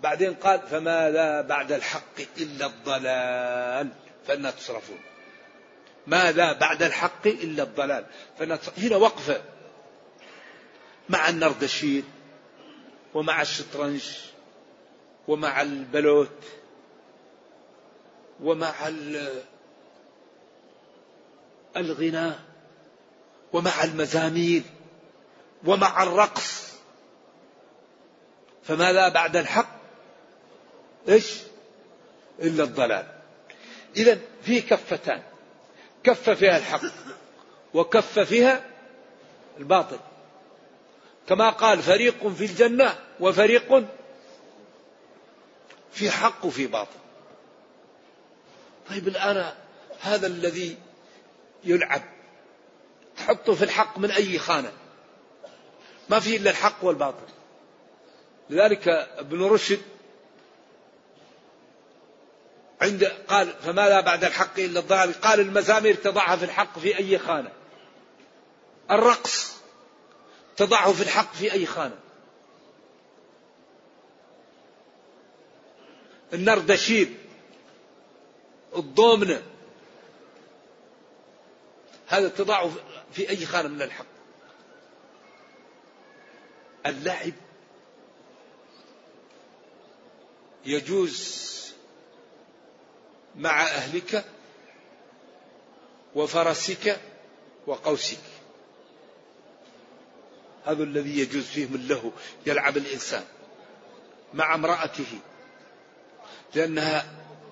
[0.00, 3.88] بعدين قال فماذا بعد الحق إلا الضلال
[4.26, 4.98] فأنا تصرفون.
[6.06, 8.06] ماذا بعد الحق إلا الضلال
[8.78, 9.42] هنا وقفة.
[11.08, 12.02] مع النردشير
[13.16, 14.02] ومع الشطرنج
[15.28, 16.44] ومع البلوت
[18.42, 18.88] ومع
[21.76, 22.40] الغناء
[23.52, 24.62] ومع المزامير
[25.64, 26.72] ومع الرقص.
[28.64, 29.76] فماذا بعد الحق؟
[31.08, 31.40] إيش؟
[32.42, 33.06] إلا الضلال.
[33.96, 35.22] اذا في كفتان
[36.04, 36.82] كف فيها الحق
[37.74, 38.64] وكف فيها
[39.58, 39.98] الباطل.
[41.28, 43.84] كما قال فريق في الجنة وفريق
[45.92, 46.98] في حق وفي باطل.
[48.90, 49.52] طيب الآن
[50.00, 50.76] هذا الذي
[51.64, 52.02] يلعب
[53.16, 54.72] تحطه في الحق من أي خانة؟
[56.08, 57.26] ما في إلا الحق والباطل.
[58.50, 59.80] لذلك ابن رشد
[62.80, 67.18] عند قال فما لا بعد الحق إلا الضلال قال المزامير تضعها في الحق في أي
[67.18, 67.52] خانة.
[68.90, 69.45] الرقص.
[70.56, 71.98] تضعه في الحق في أي خانة.
[76.32, 77.08] النردشير
[78.76, 79.42] الضومنة
[82.06, 82.68] هذا تضع
[83.12, 84.06] في أي خانة من الحق.
[86.86, 87.32] اللعب
[90.64, 91.46] يجوز
[93.36, 94.24] مع أهلك
[96.14, 97.00] وفرسك
[97.66, 98.35] وقوسك.
[100.66, 102.12] هذا الذي يجوز فيه من له
[102.46, 103.24] يلعب الإنسان
[104.34, 105.18] مع امرأته
[106.54, 107.06] لأنها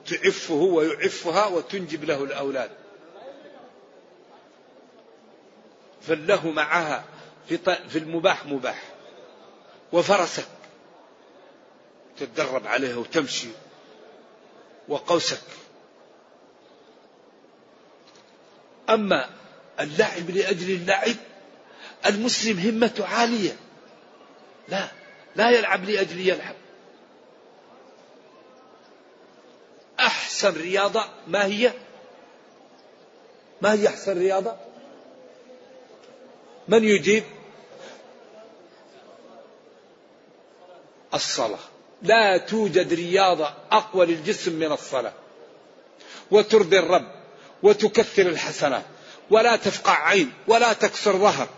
[0.07, 2.71] تعفه ويعفها وتنجب له الأولاد.
[6.03, 7.05] فله معها
[7.89, 8.83] في المباح مباح
[9.93, 10.49] وفرسك
[12.19, 13.49] تتدرب عليها وتمشي
[14.89, 15.43] وقوسك.
[18.91, 19.31] أما
[19.81, 21.17] اللعب لأجل اللعب
[22.07, 23.57] المسلم همته عالية.
[24.69, 24.89] لا
[25.37, 26.55] لا يلعب لأجل يلعب.
[30.01, 31.73] أحسن رياضة ما هي؟
[33.63, 34.57] ما هي أحسن رياضة؟
[36.69, 37.25] من يجيب؟
[41.15, 41.59] الصلاة.
[42.03, 45.13] لا توجد رياضة أقوى للجسم من الصلاة.
[46.31, 47.13] وترضي الرب
[47.63, 48.85] وتكثر الحسنات
[49.31, 51.49] ولا تفقع عين ولا تكسر ظهر.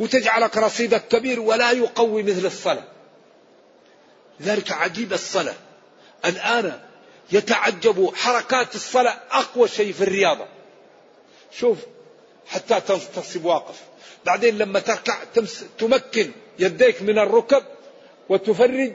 [0.00, 2.84] وتجعلك رصيدك كبير ولا يقوي مثل الصلاة.
[4.42, 5.54] ذلك عجيب الصلاة.
[6.24, 6.80] الآن
[7.32, 10.46] يتعجب حركات الصلاة أقوى شيء في الرياضة.
[11.52, 11.78] شوف
[12.46, 13.80] حتى تنتصب واقف.
[14.26, 15.18] بعدين لما تركع
[15.78, 17.62] تمكن يديك من الركب
[18.28, 18.92] وتفرج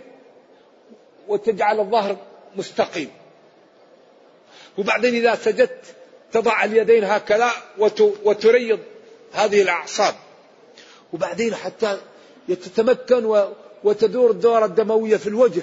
[1.27, 2.17] وتجعل الظهر
[2.55, 3.09] مستقيم.
[4.77, 5.95] وبعدين إذا سجدت
[6.31, 7.51] تضع اليدين هكذا
[8.23, 8.79] وتريض
[9.33, 10.15] هذه الأعصاب.
[11.13, 12.01] وبعدين حتى
[12.47, 13.51] تتمكن
[13.83, 15.61] وتدور الدورة الدموية في الوجه.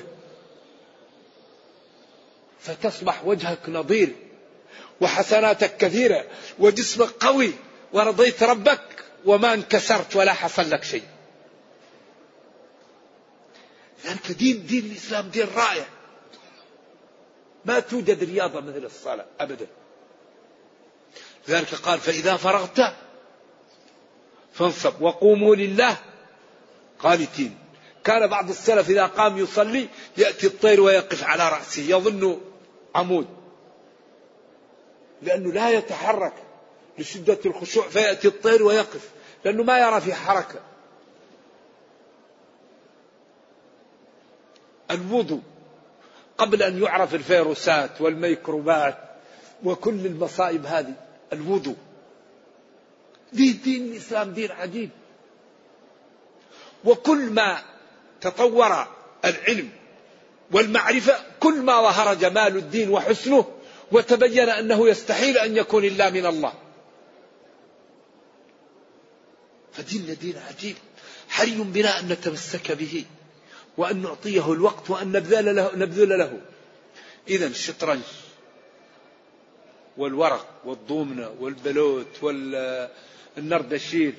[2.61, 4.17] فتصبح وجهك نظير
[5.01, 6.27] وحسناتك كثيرة
[6.59, 7.53] وجسمك قوي
[7.93, 11.05] ورضيت ربك وما انكسرت ولا حصل لك شيء.
[14.07, 15.85] ذلك دين دين الإسلام دين رائع.
[17.65, 19.67] ما توجد رياضة مثل الصلاة أبدا.
[21.49, 22.95] لذلك قال فإذا فرغت
[24.55, 25.97] فانصب وقوموا لله
[26.99, 27.59] قانتين.
[28.05, 32.41] كان بعض السلف إذا قام يصلي يأتي الطير ويقف على رأسه يظن
[32.95, 33.27] عمود.
[35.23, 36.33] لأنه لا يتحرك
[36.99, 39.11] لشدة الخشوع فيأتي الطير ويقف
[39.45, 40.61] لأنه ما يرى في حركة.
[44.91, 45.41] الوضوء
[46.39, 48.99] قبل أن يعرف الفيروسات والميكروبات
[49.65, 50.95] وكل المصائب هذه
[51.33, 51.77] الوضوء.
[53.35, 54.91] دين دين الإسلام دين عجيب.
[56.85, 57.63] وكل ما
[58.21, 58.87] تطور
[59.25, 59.71] العلم
[60.53, 63.45] والمعرفة كل ما ظهر جمال الدين وحسنه
[63.93, 66.53] وتبين أنه يستحيل أن يكون إلا من الله.
[69.73, 70.77] فديننا دين عجيب.
[71.29, 73.05] حري بنا أن نتمسك به
[73.77, 76.41] وأن نعطيه الوقت وأن نبذل له, نبذل له.
[77.29, 78.03] إذا الشطرنج
[79.97, 82.23] والورق والضومنة والبلوت
[83.37, 84.15] والنردشير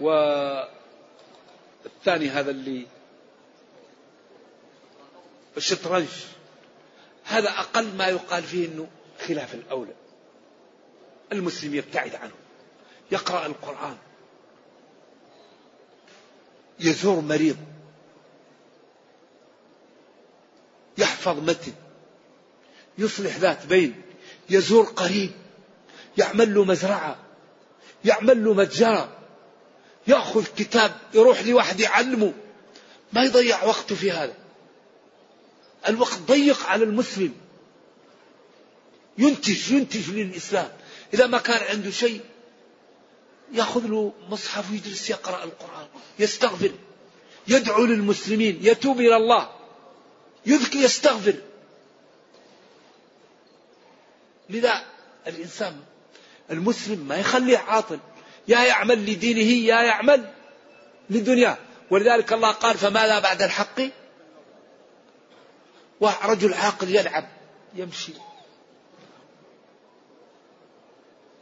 [0.00, 0.68] والثاني
[2.06, 2.86] هذا اللي
[5.56, 6.08] الشطرنج.
[7.24, 8.88] هذا أقل ما يقال فيه أنه
[9.26, 9.94] خلاف الأولى.
[11.32, 12.32] المسلم يبتعد عنه.
[13.10, 13.96] يقرأ القرآن.
[16.80, 17.56] يزور مريض.
[20.98, 21.72] يحفظ متن.
[22.98, 24.02] يصلح ذات بين.
[24.50, 25.30] يزور قريب.
[26.18, 27.18] يعمل له مزرعة.
[28.04, 29.08] يعمل له متجر
[30.06, 32.32] يأخذ كتاب يروح لواحد يعلمه.
[33.12, 34.34] ما يضيع وقته في هذا.
[35.88, 37.34] الوقت ضيق على المسلم.
[39.18, 40.68] ينتج ينتج للإسلام.
[41.14, 42.20] إذا ما كان عنده شيء
[43.52, 45.86] يأخذ له مصحف ويجلس يقرأ القرآن
[46.18, 46.70] يستغفر
[47.48, 49.50] يدعو للمسلمين يتوب إلى الله
[50.46, 51.34] يذكر يستغفر.
[54.50, 54.84] لذا
[55.26, 55.80] الإنسان
[56.50, 57.98] المسلم ما يخليه عاطل.
[58.48, 60.28] يا يعمل لدينه يا يعمل
[61.10, 61.56] لدنياه.
[61.90, 63.80] ولذلك الله قال فماذا بعد الحق؟
[66.00, 67.28] ورجل عاقل يلعب
[67.74, 68.12] يمشي.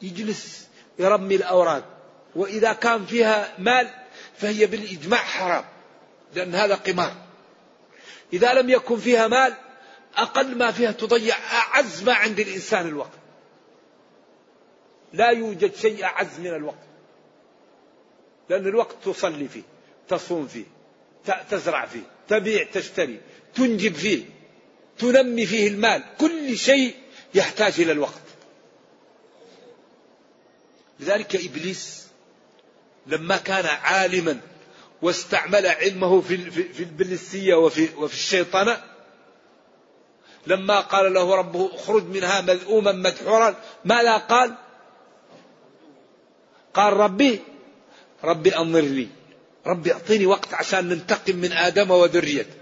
[0.03, 1.85] يجلس يرمي الأوراق
[2.35, 3.91] وإذا كان فيها مال
[4.39, 5.65] فهي بالإجماع حرام
[6.35, 7.13] لأن هذا قمار.
[8.33, 9.55] إذا لم يكن فيها مال
[10.17, 13.20] أقل ما فيها تضيع أعز ما عند الإنسان الوقت.
[15.13, 16.87] لا يوجد شيء أعز من الوقت.
[18.49, 19.63] لأن الوقت تصلي فيه
[20.09, 20.65] تصوم فيه
[21.51, 23.21] تزرع فيه تبيع تشتري
[23.55, 24.25] تنجب فيه
[24.99, 26.05] تنمي فيه المال.
[26.19, 26.95] كل شيء
[27.35, 28.21] يحتاج إلى الوقت.
[31.01, 32.07] لذلك إبليس
[33.07, 34.41] لما كان عالما
[35.03, 38.83] واستعمل علمه في في البلسية وفي وفي الشيطنة
[40.47, 44.55] لما قال له ربه اخرج منها مذءوما مدحورا ماذا قال؟
[46.75, 47.41] قال ربي
[48.25, 49.09] ربي أنظرني
[49.67, 52.55] ربي أعطيني وقت عشان ننتقم من آدم وذريته.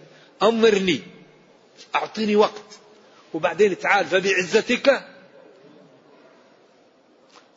[0.42, 1.02] أنظرني
[1.94, 2.64] أعطيني وقت.
[3.34, 5.04] وبعدين تعال فبعزتك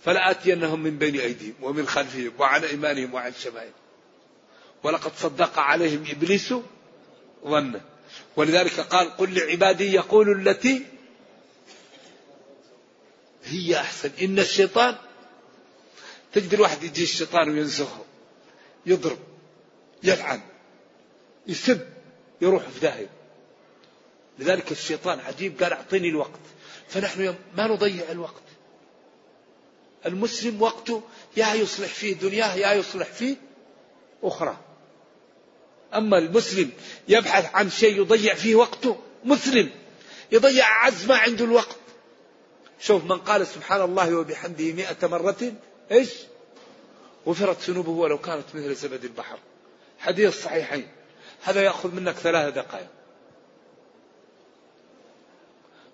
[0.04, 3.74] فلآتينهم من بين أيديهم ومن خلفهم وعن أيمانهم وعن شمائلهم.
[4.84, 6.54] ولقد صدق عليهم إبليس
[7.46, 7.82] ظنه.
[8.36, 10.86] ولذلك قال قل لعبادي يقول التي
[13.44, 14.12] هي أحسن.
[14.22, 14.96] إن الشيطان
[16.34, 18.06] تجد الواحد يجي الشيطان وينزغه
[18.86, 19.18] يضرب
[20.04, 20.42] يلعن
[21.48, 21.88] يسب
[22.42, 23.10] يروح في داهية.
[24.40, 26.40] لذلك الشيطان عجيب قال أعطيني الوقت.
[26.88, 28.42] فنحن ما نضيع الوقت.
[30.06, 31.02] المسلم وقته
[31.38, 33.36] يا يصلح فيه دنياه يا يصلح فيه
[34.24, 34.58] أخرى.
[35.94, 36.72] أما المسلم
[37.08, 39.70] يبحث عن شيء يضيع فيه وقته مسلم
[40.32, 41.78] يضيع أعز ما عنده الوقت.
[42.80, 45.54] شوف من قال سبحان الله وبحمده مئة مرة
[45.92, 46.10] إيش؟
[47.28, 49.40] غفرت ذنوبه ولو كانت مثل زبد البحر.
[50.00, 50.88] حديث الصحيحين
[51.42, 52.88] هذا يأخذ منك ثلاث دقائق.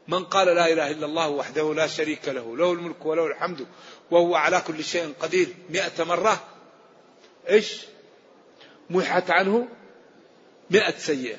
[0.08, 3.68] من قال لا إله إلا الله وحده لا شريك له له الملك وله الحمد
[4.12, 6.43] وهو على كل شيء قدير مئة مرة
[7.50, 7.86] إيش؟
[8.89, 9.68] محت عنه
[10.70, 11.38] مئة سيئة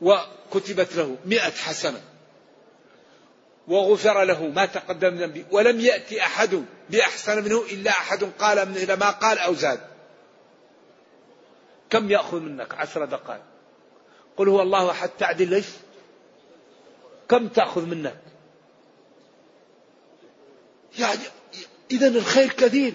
[0.00, 2.02] وكتبت له مئة حسنة.
[3.68, 5.44] وغفر له ما تقدم من ذنبه.
[5.50, 9.80] ولم يأتي أحد بأحسن منه إلا أحد قال من ما قال أو زاد.
[11.90, 13.42] كم يأخذ منك عشر دقائق؟
[14.36, 15.66] قل هو الله أحد تعدل ليش
[17.28, 18.20] كم تأخذ منك؟
[20.98, 21.20] يعني
[21.90, 22.94] إذا الخير كثير.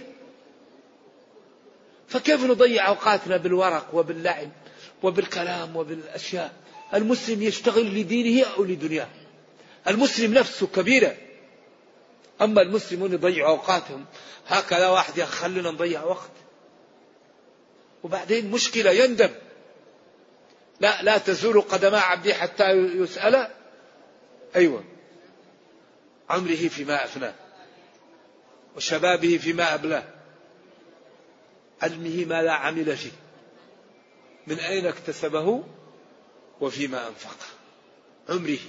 [2.07, 4.49] فكيف نضيع أوقاتنا بالورق وباللعب
[5.03, 6.53] وبالكلام وبالأشياء؟
[6.93, 9.07] المسلم يشتغل لدينه أو لدنياه؟
[9.89, 11.17] المسلم نفسه كبيرة.
[12.41, 14.05] أما المسلمون يضيعوا أوقاتهم.
[14.47, 16.31] هكذا واحد يا خلينا نضيع وقت.
[18.03, 19.29] وبعدين مشكلة يندم.
[20.79, 23.47] لا لا تزول قدما عبدي حتى يسأل.
[24.55, 24.83] أيوة.
[26.29, 27.33] عمره فيما أفناه
[28.75, 30.03] وشبابه فيما أبلاه
[31.81, 33.11] علمه ما لا عمل فيه.
[34.47, 35.63] من أين اكتسبه
[36.61, 37.45] وفيما أنفقه.
[38.29, 38.59] عمره.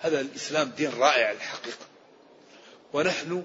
[0.00, 1.86] هذا الإسلام دين رائع الحقيقة.
[2.92, 3.44] ونحن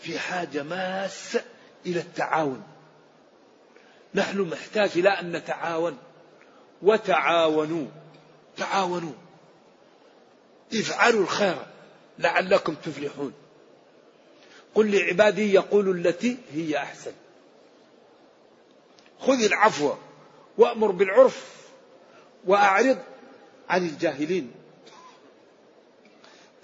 [0.00, 1.44] في حاجة ماسة
[1.86, 2.62] إلى التعاون.
[4.14, 5.98] نحن محتاج إلى أن نتعاون.
[6.82, 7.86] وتعاونوا.
[8.56, 9.12] تعاونوا.
[10.74, 11.66] افعلوا الخير
[12.18, 13.32] لعلكم تفلحون.
[14.74, 17.12] قل لعبادي يقولوا التي هي أحسن.
[19.20, 19.94] خذ العفو
[20.58, 21.54] وأمر بالعرف
[22.44, 22.98] وأعرض
[23.68, 24.63] عن الجاهلين.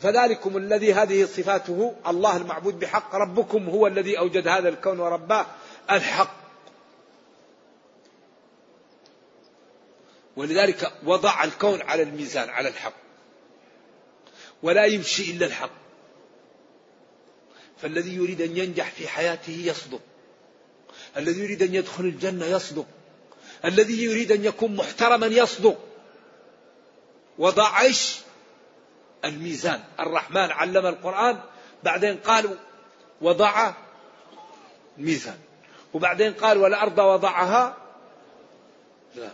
[0.02, 5.46] فذلكم الذي هذه صفاته الله المعبود بحق ربكم هو الذي أوجد هذا الكون ورباه
[5.90, 6.40] الحق.
[10.36, 12.94] ولذلك وضع الكون على الميزان على الحق.
[14.62, 15.70] ولا يمشي إلا الحق.
[17.82, 20.00] فالذي يريد أن ينجح في حياته يصدق.
[21.16, 22.86] الذي يريد أن يدخل الجنة يصدق.
[23.64, 25.78] الذي يريد أن يكون محترما يصدق.
[27.38, 28.18] وضع إيش؟
[29.24, 29.80] الميزان.
[30.00, 31.40] الرحمن علم القرآن
[31.82, 32.56] بعدين قال
[33.20, 33.72] وضع
[34.98, 35.38] ميزان.
[35.94, 37.76] وبعدين قال والأرض وضعها
[39.14, 39.30] لا.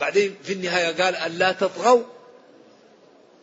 [0.00, 2.02] بعدين في النهاية قال أن لا تطغوا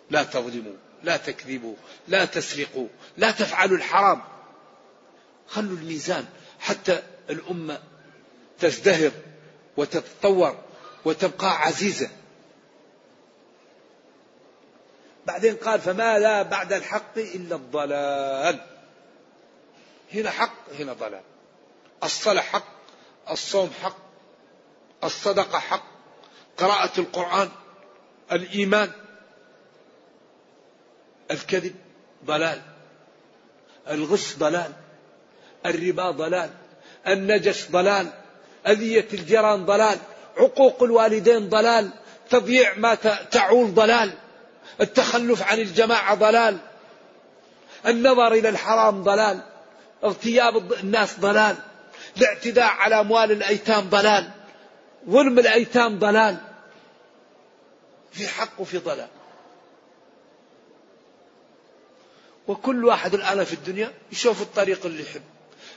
[0.10, 0.74] لا تظلموا
[1.04, 1.76] لا تكذبوا
[2.08, 4.22] لا تسرقوا لا تفعلوا الحرام.
[5.48, 6.26] خلوا الميزان
[6.60, 7.80] حتى الأمة
[8.60, 9.12] تزدهر
[9.78, 10.58] وتتطور
[11.06, 12.10] وتبقى عزيزة.
[15.26, 18.60] بعدين قال فما لا بعد الحق إلا الضلال.
[20.14, 21.22] هنا حق هنا ضلال.
[22.04, 22.68] الصلاة حق
[23.32, 23.98] الصوم حق
[25.04, 25.84] الصدقة حق
[26.58, 27.50] قراءة القرآن
[28.32, 28.92] الإيمان.
[31.32, 31.76] الكذب
[32.26, 32.62] ضلال
[33.90, 34.72] الغش ضلال
[35.66, 36.50] الربا ضلال
[37.08, 38.14] النجش ضلال
[38.68, 40.00] أذية الجيران ضلال
[40.38, 41.90] عقوق الوالدين ضلال
[42.30, 42.96] تضييع ما
[43.32, 44.18] تعول ضلال.
[44.82, 46.58] التخلف عن الجماعة ضلال.
[47.88, 49.42] النظر إلى الحرام ضلال.
[50.04, 51.56] اغتياب الناس ضلال.
[52.18, 54.32] الاعتداء على أموال الأيتام ضلال.
[55.10, 56.38] ظلم الأيتام ضلال.
[58.12, 59.08] في حق وفي ضلال.
[62.48, 65.22] وكل واحد الآن في الدنيا يشوف الطريق اللي يحب.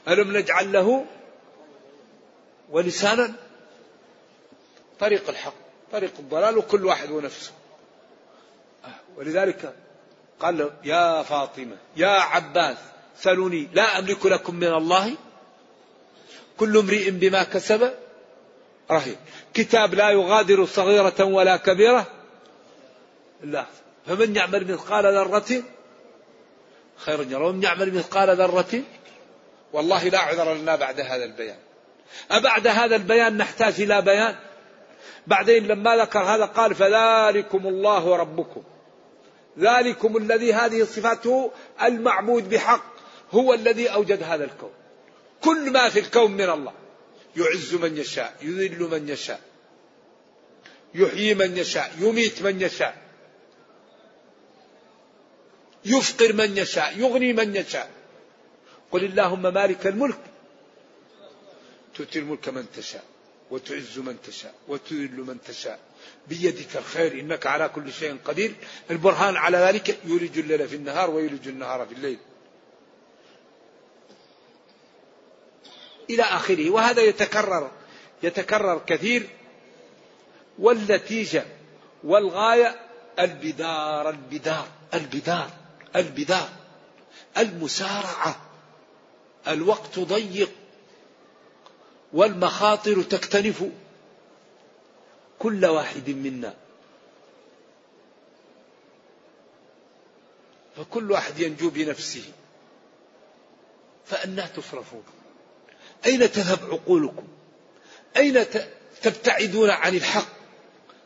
[0.09, 1.05] ألم نجعل له
[2.71, 3.33] ولسانا؟
[5.01, 5.55] طريق الحق
[5.93, 7.53] طريق الضلال وكل واحد ونفسه.
[9.19, 9.75] ولذلك
[10.41, 12.77] قال له يا فاطمة يا عباس
[13.17, 15.15] سلوني لا أملك لكم من الله؟
[16.57, 17.95] كل امرئ بما كسب
[18.91, 19.17] رهين.
[19.55, 22.07] كتاب لا يغادر صغيرة ولا كبيرة؟
[23.43, 23.67] لا.
[24.07, 25.63] فمن يعمل مثقال ذرة؟
[26.97, 28.83] خيرا يرى ومن يعمل مثقال ذرة؟
[29.73, 31.59] والله لا عذر لنا بعد هذا البيان.
[32.31, 34.37] أبعد هذا البيان نحتاج إلى بيان؟
[35.27, 38.63] بعدين لما ذكر هذا قال فذلكم الله ربكم
[39.59, 41.53] ذلكم الذي هذه صفاته
[41.83, 42.95] المعبود بحق
[43.31, 44.73] هو الذي أوجد هذا الكون.
[45.45, 46.73] كل ما في الكون من الله.
[47.37, 49.41] يعز من يشاء يذل من يشاء
[50.95, 53.03] يحيي من يشاء يميت من يشاء
[55.85, 57.91] يفقر من يشاء يغني من يشاء.
[58.91, 60.21] قل اللهم مالك الملك.
[61.95, 63.05] تؤتي الملك من تشاء
[63.51, 65.81] وتعز من تشاء وتذل من تشاء.
[66.27, 68.55] بيدك الخير إنك على كل شيء قدير.
[68.91, 72.19] البرهان على ذلك يولج الليل في النهار ويولج النهار في الليل.
[76.11, 76.71] إلى آخره.
[76.71, 77.71] وهذا يتكرر
[78.23, 79.29] يتكرر كثير.
[80.59, 81.45] والنتيجة
[82.05, 82.81] والغاية
[83.19, 85.51] البدار البدار البدار
[85.97, 86.49] البدار.
[87.39, 88.41] المسارعة.
[89.49, 90.51] الوقت ضيق.
[92.13, 93.65] والمخاطر تكتنف.
[95.39, 96.55] كل واحد منا.
[100.77, 102.25] فكل واحد ينجو بنفسه.
[104.07, 105.03] فأنا تصرفون
[106.07, 107.29] أين تذهب عقولكم؟
[108.17, 108.45] أين
[109.03, 110.29] تبتعدون عن الحق؟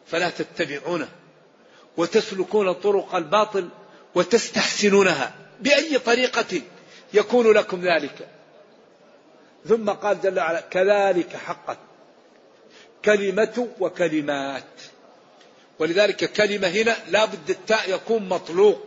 [0.06, 1.08] فلا تتبعونه.
[1.96, 3.68] وتسلكون طرق الباطل
[4.14, 6.62] وتستحسنونها بأي طريقة
[7.14, 8.28] يكون لكم ذلك.
[9.68, 11.78] ثم قال جل وعلا كذلك حقت.
[13.04, 14.64] كلمة وكلمات.
[15.78, 18.86] ولذلك كلمة هنا لا بد التاء يكون مطلوق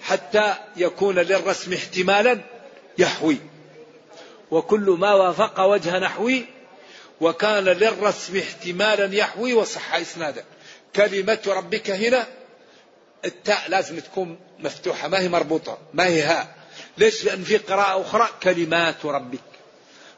[0.00, 2.40] حتى يكون للرسم احتمالا
[2.98, 3.38] يحوي.
[4.50, 6.44] وكل ما وافق وجه نحوي
[7.20, 10.44] وكان للرسم احتمالا يحوي وصح اسنادا
[10.96, 12.26] كلمة ربك هنا
[13.24, 16.54] التاء لازم تكون مفتوحة ما هي مربوطة ما هي هاء.
[16.98, 19.40] ليش؟ لأن في قراءة أخرى كلمات ربك.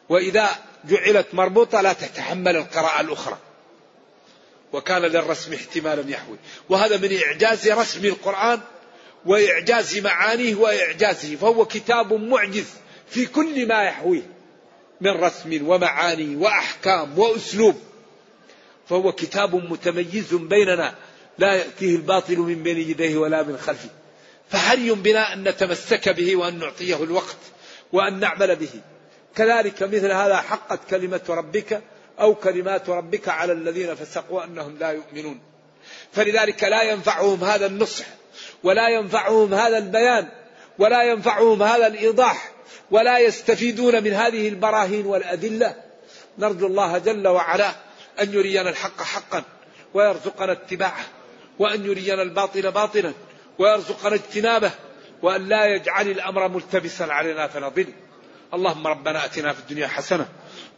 [0.08, 0.48] وإذا
[0.84, 3.38] جعلت مربوطة لا تتحمل القراءة الأخرى.
[4.72, 6.36] وكان للرسم احتمالا يحوي.
[6.68, 8.60] وهذا من إعجاز رسم القرآن
[9.26, 11.36] وإعجاز معانيه وإعجازه.
[11.36, 12.66] فهو كتاب معجز
[13.08, 14.22] في كل ما يحويه
[15.00, 17.76] من رسم ومعاني وأحكام وأسلوب.
[18.88, 20.94] فهو كتاب متميز بيننا
[21.38, 23.88] لا يأتيه الباطل من بين يديه ولا من خلفه.
[24.50, 27.36] فحري بنا أن نتمسك به وأن نعطيه الوقت
[27.92, 28.80] وأن نعمل به.
[29.36, 31.82] كذلك مثل هذا حقت كلمة ربك
[32.20, 35.40] أو كلمات ربك على الذين فسقوا أنهم لا يؤمنون.
[36.12, 38.04] فلذلك لا ينفعهم هذا النصح
[38.62, 40.28] ولا ينفعهم هذا البيان
[40.78, 42.50] ولا ينفعهم هذا الإيضاح
[42.90, 45.74] ولا يستفيدون من هذه البراهين والأدلة.
[46.38, 47.70] نرجو الله جل وعلا
[48.20, 49.42] أن يرينا الحق حقا
[49.94, 51.04] ويرزقنا اتباعه
[51.58, 53.12] وأن يرينا الباطل باطلا
[53.58, 54.70] ويرزقنا اجتنابه
[55.22, 57.86] وأن لا يجعل الأمر ملتبسا علينا فنضل.
[58.54, 60.28] اللهم ربنا آتنا في الدنيا حسنة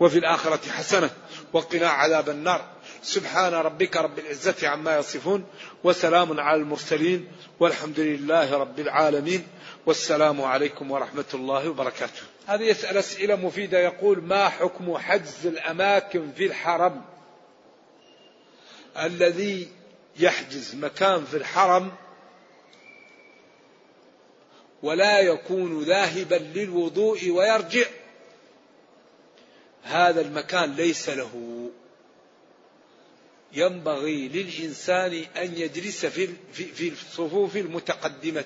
[0.01, 1.11] وفي الآخرة حسنة
[1.53, 2.64] وقنا عذاب النار.
[3.03, 5.45] سبحان ربك رب العزة عما يصفون
[5.85, 7.29] وسلام على المرسلين
[7.61, 9.47] والحمد لله رب العالمين.
[9.87, 12.23] والسلام عليكم ورحمة الله وبركاته.
[12.47, 13.79] هذا يسأل أسئلة مفيدة.
[13.79, 17.03] يقول ما حكم حجز الأماكن في الحرم؟
[18.97, 19.68] الذي
[20.18, 21.93] يحجز مكان في الحرم
[24.83, 27.87] ولا يكون ذاهبا للوضوء ويرجع.
[29.83, 31.70] هذا المكان ليس له.
[33.53, 38.45] ينبغي للإنسان أن يجلس في في الصفوف المتقدمة.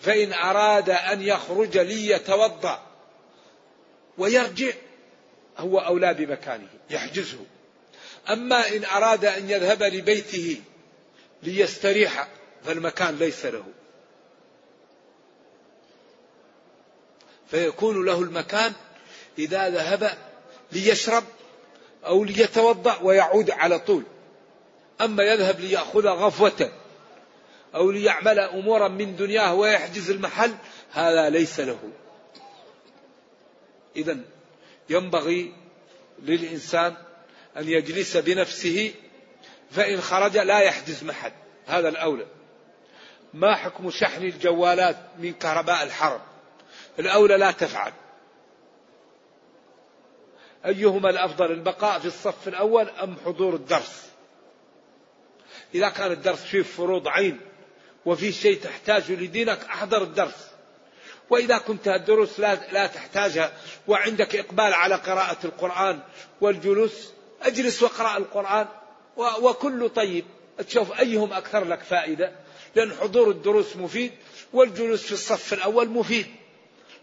[0.00, 2.86] فإن أراد أن يخرج ليتوضأ
[4.18, 4.72] ويرجع
[5.58, 7.44] هو أولى بمكانه يحجزه.
[8.30, 10.60] أما إن أراد أن يذهب لبيته
[11.42, 12.28] ليستريح
[12.64, 13.64] فالمكان ليس له.
[17.50, 18.72] فيكون له المكان
[19.38, 20.18] إذا ذهب
[20.72, 21.24] ليشرب
[22.06, 24.02] أو ليتوضأ ويعود على طول.
[25.00, 26.70] أما يذهب ليأخذ غفوة
[27.74, 30.54] أو ليعمل أمورا من دنياه ويحجز المحل
[30.92, 31.78] هذا ليس له.
[33.96, 34.18] إذا
[34.90, 35.54] ينبغي
[36.22, 36.96] للإنسان
[37.56, 38.94] أن يجلس بنفسه
[39.70, 41.32] فإن خرج لا يحجز محل.
[41.66, 42.26] هذا الأولى.
[43.34, 46.20] ما حكم شحن الجوالات من كهرباء الحرم
[46.98, 47.92] الأولى لا تفعل.
[50.66, 54.08] أيهما الأفضل البقاء في الصف الأول أم حضور الدرس؟
[55.74, 57.40] إذا كان الدرس فيه فروض عين
[58.06, 60.48] وفي شيء تحتاجه لدينك أحضر الدرس.
[61.30, 63.52] وإذا كنت الدروس لا, لا تحتاجها
[63.88, 66.00] وعندك إقبال على قراءة القرآن
[66.40, 68.66] والجلوس أجلس واقرأ القرآن
[69.16, 70.24] وكل طيب.
[70.58, 72.32] تشوف أيهم أكثر لك فائدة؟
[72.74, 74.12] لأن حضور الدروس مفيد
[74.52, 76.26] والجلوس في الصف الأول مفيد.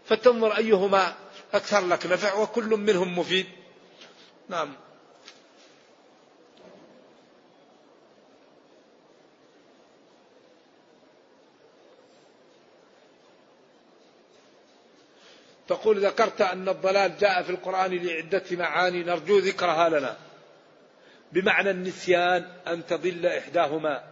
[0.06, 1.14] فتنظر أيهما
[1.54, 3.46] أكثر لك نفع وكل منهم مفيد.
[4.48, 4.74] نعم.
[15.68, 20.16] تقول ذكرت أن الضلال جاء في القرآن لعدة معاني نرجو ذكرها لنا.
[21.32, 24.04] بمعنى النسيان أن تضل إحداهما.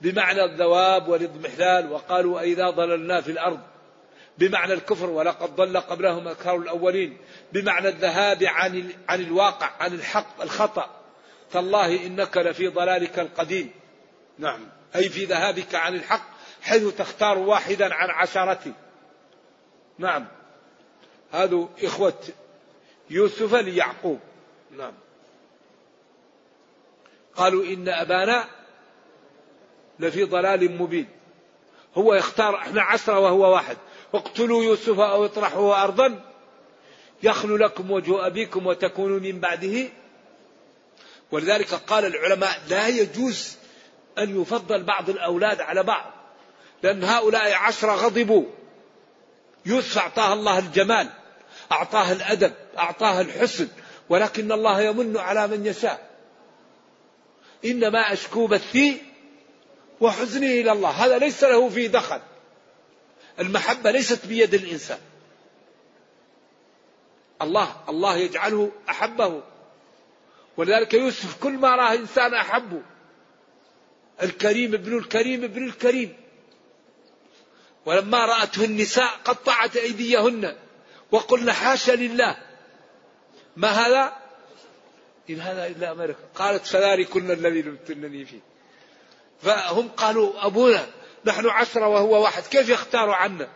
[0.00, 3.69] بمعنى الذواب والإضمحلال وقالوا أئذا ضللنا في الأرض.
[4.40, 7.18] بمعنى الكفر ولقد ضل قبلهم أكثر الأولين.
[7.52, 10.90] بمعنى الذهاب عن, عن الواقع عن الحق الخطأ.
[11.52, 13.70] تالله إنك لفي ضلالك القديم.
[14.38, 14.60] نعم.
[14.96, 16.22] أي في ذهابك عن الحق
[16.62, 18.74] حيث تختار واحدا عن عشرة
[19.98, 20.26] نعم.
[21.32, 22.18] هذا إخوة
[23.10, 24.20] يوسف ليعقوب.
[24.76, 24.92] نعم.
[27.34, 28.44] قالوا إن أبانا
[29.98, 31.08] لفي ضلال مبين.
[31.94, 33.76] هو يختار إحنا عشرة وهو واحد.
[34.14, 36.20] اقتلوا يوسف أو اطرحوه أرضا
[37.22, 39.88] يخلو لكم وجه أبيكم وتكونوا من بعده.
[41.32, 43.56] ولذلك قال العلماء لا يجوز
[44.18, 46.10] أن يفضل بعض الأولاد على بعض
[46.82, 48.44] لأن هؤلاء عشرة غضبوا.
[49.66, 51.08] يوسف أعطاه الله الجمال
[51.72, 53.68] أعطاه الأدب أعطاه الحسن
[54.08, 56.10] ولكن الله يمن على من يشاء.
[57.64, 59.02] إنما أشكو بثي
[60.00, 62.20] وحزني إلى الله هذا ليس له فيه دخل.
[63.40, 64.98] المحبة ليست بيد الإنسان.
[67.42, 69.42] الله الله يجعله أحبه.
[70.56, 72.82] ولذلك يوسف كل ما راه إنسان أحبه
[74.22, 76.16] الكريم ابن الكريم ابن الكريم.
[77.86, 80.56] ولما رأته النساء قطعت أيديهن
[81.10, 82.36] وقلنا حاشا لله.
[83.56, 84.16] ما هذا؟
[85.30, 88.40] إن هذا إلا أمريكا قالت فذلكن الذي لمتنني فيه.
[89.42, 90.86] فهم قالوا أبونا
[91.24, 92.42] نحن عشرة وهو واحد.
[92.42, 93.48] كيف يختار عنا؟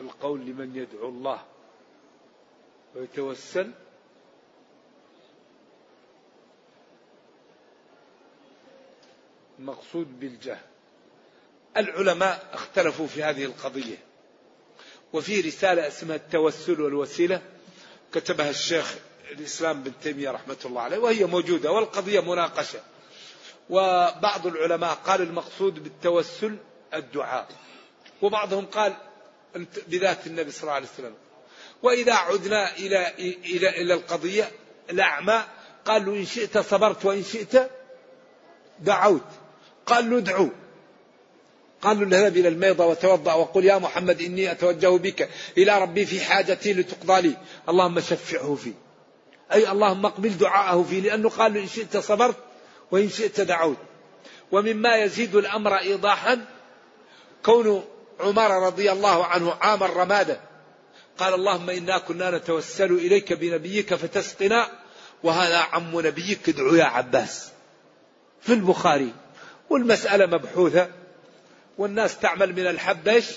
[0.00, 1.42] القول لمن يدعو الله
[2.94, 3.72] ويتوسل.
[9.58, 10.64] المقصود بالجهل.
[11.76, 13.96] العلماء اختلفوا في هذه القضية.
[15.12, 17.42] وفي رسالة اسمها التوسل والوسيلة
[18.12, 18.94] كتبها الشيخ
[19.30, 22.80] الإسلام بن تيمية رحمة الله عليه وهي موجودة والقضية مناقشة.
[23.72, 26.56] وبعض العلماء قال المقصود بالتوسل
[26.94, 27.48] الدعاء.
[28.22, 28.92] وبعضهم قال
[29.88, 31.14] بذات النبي صلى الله عليه وسلم.
[31.82, 34.50] وإذا عدنا إلى إلى إلى القضية
[34.90, 35.44] الأعمى
[35.84, 37.70] قال له إن شئت صبرت وإن شئت
[38.80, 39.28] دعوت.
[39.86, 40.48] قال له ادعو.
[41.82, 46.20] قال له اذهب إلى الميضة وتوضأ وقل يا محمد إني أتوجه بك إلى ربي في
[46.20, 47.36] حاجتي لتقضى لي.
[47.68, 48.72] اللهم شفعه فيه
[49.52, 52.36] أي اللهم اقبل دعاءه فيه لأنه قال له إن شئت صبرت
[52.92, 53.76] وإن شئت دعوت.
[54.52, 56.44] ومما يزيد الأمر إيضاحا
[57.44, 57.84] كون
[58.20, 60.40] عمر رضي الله عنه عام الرمادة.
[61.18, 64.68] قال اللهم إنا كنا نتوسل إليك بنبيك فتسقنا
[65.22, 67.50] وهذا عم نبيك ادعو يا عباس.
[68.40, 69.14] في البخاري
[69.70, 70.88] والمسألة مبحوثة
[71.78, 73.36] والناس تعمل من الحبش.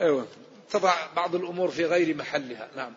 [0.00, 0.26] أيوة
[0.70, 2.68] تضع بعض الأمور في غير محلها.
[2.76, 2.92] نعم.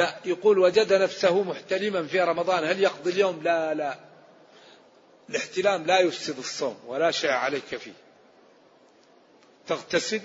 [0.00, 3.98] لا يقول وجد نفسه محتلما في رمضان هل يقضي اليوم؟ لا لا.
[5.30, 7.92] الاحتلام لا يفسد الصوم ولا شيء عليك فيه.
[9.66, 10.20] تغتسل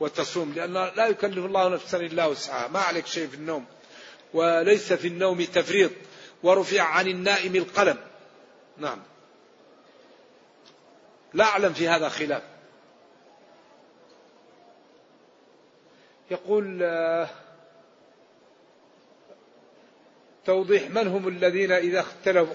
[0.00, 2.68] وتصوم لأن لا يكلف الله نفسا إلا وسعها.
[2.68, 3.66] ما عليك شيء في النوم.
[4.34, 5.90] وليس في النوم تفريط.
[6.42, 7.98] ورفع عن النائم القلم.
[8.76, 9.02] نعم.
[11.34, 12.42] لا أعلم في هذا خلاف.
[16.30, 17.28] يقول آه
[20.48, 22.46] توضيح من هم الذين إذا اختلوا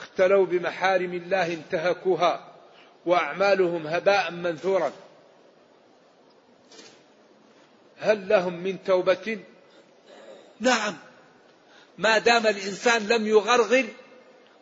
[0.00, 2.54] اختلوا بمحارم الله انتهكوها
[3.06, 4.92] وأعمالهم هباء منثورا.
[7.98, 9.38] هل لهم من توبة؟
[10.60, 10.96] نعم.
[11.98, 13.84] ما دام الإنسان لم يغرغر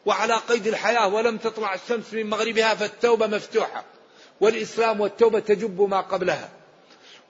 [0.07, 3.85] وعلى قيد الحياة ولم تطلع الشمس من مغربها فالتوبة مفتوحة
[4.41, 6.49] والإسلام والتوبة تجب ما قبلها.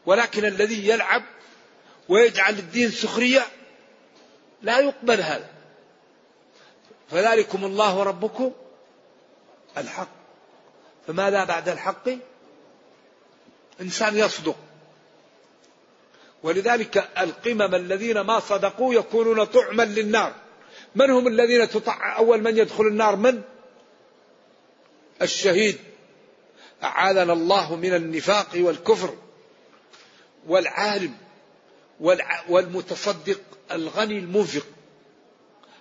[0.06, 1.22] ولكن الذي يلعب
[2.08, 3.46] ويجعل الدين سخرية
[4.62, 5.50] لا يقبل هذا.
[7.10, 8.52] فذلكم الله ربكم
[9.78, 10.08] الحق.
[11.06, 12.08] فماذا بعد الحق؟
[13.80, 14.56] إنسان يصدق.
[16.42, 20.34] ولذلك القمم الذين ما صدقوا يكونون طعما للنار.
[20.94, 23.42] من هم الذين تطع أول من يدخل النار؟ من؟
[25.22, 25.78] الشهيد.
[26.82, 29.14] أعاذنا الله من النفاق والكفر.
[30.46, 31.14] والعالم.
[32.48, 33.40] والمتصدق
[33.72, 34.66] الغني المنفق.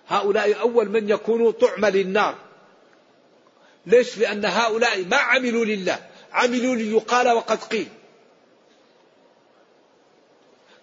[0.08, 2.36] هؤلاء أول من يكونوا طعما للنار.
[3.86, 6.10] ليش؟ لأن هؤلاء ما عملوا لله.
[6.32, 7.88] عملوا ليقال وقد قيل.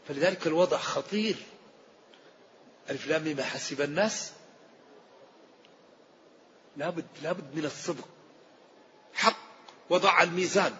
[0.09, 1.37] فلذلك الوضع خطير.
[2.91, 4.33] ألف لام حسب الناس.
[6.77, 8.09] لابد لابد من الصدق.
[9.15, 9.39] حق.
[9.91, 10.77] وضع الميزان.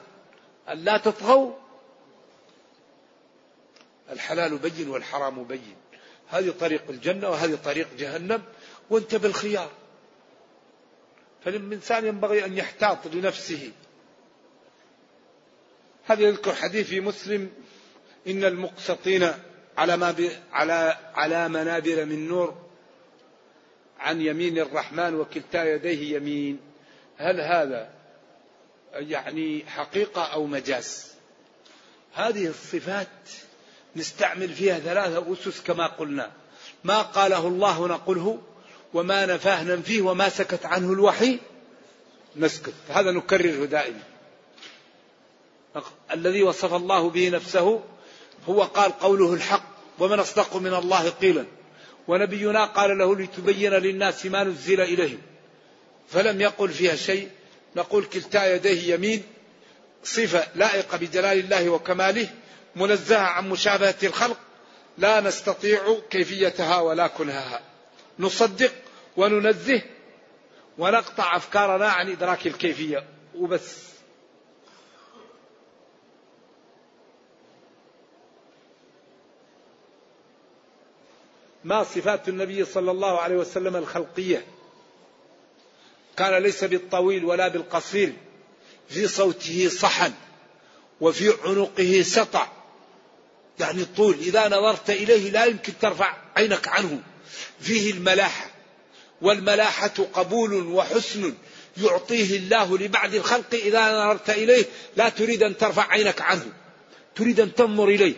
[0.69, 1.66] أن لا تطغوا
[4.11, 5.77] الحلال بين والحرام بين.
[6.29, 8.43] هذه طريق الجنة وهذه طريق جهنم
[8.91, 9.71] وانت بالخيار
[11.45, 13.73] فالإنسان ينبغي أن يحتاط لنفسه.
[16.05, 17.51] هذا يذكر حديث في مسلم
[18.27, 19.33] إن المقسطين
[19.77, 22.67] على ما على على منابر من نور
[23.99, 26.61] عن يمين الرحمن وكلتا يديه يمين.
[27.17, 27.91] هل هذا
[28.93, 31.15] يعني حقيقة أو مجاز؟
[32.15, 33.31] هذه الصفات
[33.97, 36.31] نستعمل فيها ثلاثة أسس كما قلنا.
[36.85, 38.39] ما قاله الله نقله
[38.95, 41.39] وما نفاه ننفيه وما سكت عنه الوحي
[42.37, 42.75] نسكت.
[42.89, 44.03] هذا نكرره دائما.
[46.13, 47.83] الذي وصف الله به نفسه
[48.49, 49.65] هو قال قوله الحق
[49.99, 51.45] ومن أصدق من الله قيلا.
[52.09, 55.19] ونبينا قال له لتبين للناس ما نزل إليهم.
[56.09, 57.31] فلم يقل فيها شيء.
[57.77, 59.23] نقول كلتا يديه يمين
[60.05, 62.29] صفة لائقة بجلال الله وكماله
[62.77, 64.39] منزهة عن مشابهة الخلق
[64.99, 67.61] لا نستطيع كيفيتها ولا كنهها
[68.19, 68.73] نصدق
[69.17, 69.83] وننزه
[70.79, 73.05] ونقطع أفكارنا عن إدراك الكيفية.
[73.35, 73.87] وبس.
[81.65, 84.47] ما صفات النبي صلى الله عليه وسلم الخلقية؟
[86.17, 88.13] كان ليس بالطويل ولا بالقصير.
[88.89, 90.13] في صوته صحن
[91.01, 92.49] وفي عنقه سطع.
[93.61, 97.01] يعني الطول إذا نظرت إليه لا يمكن ترفع عينك عنه.
[97.61, 98.51] فيه الملاحة.
[99.23, 101.35] والملاحة قبول وحسن
[101.77, 103.55] يعطيه الله لبعض الخلق.
[103.55, 104.65] إذا نظرت إليه
[104.97, 106.53] لا تريد أن ترفع عينك عنه.
[107.15, 108.15] تريد أن تنظر إليه.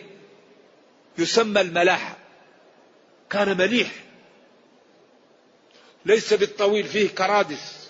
[1.17, 2.17] يسمى الملاحة.
[3.29, 3.91] كان مليح.
[6.05, 7.89] ليس بالطويل فيه كرادس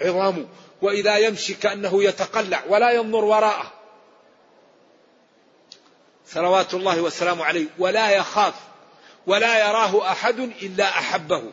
[0.00, 0.48] عظامه
[0.82, 3.79] وإذا يمشي كأنه يتقلع ولا ينظر وراءه.
[6.34, 8.54] صلوات الله وسلامه عليه ولا يخاف
[9.26, 11.52] ولا يراه أحد إلا أحبه.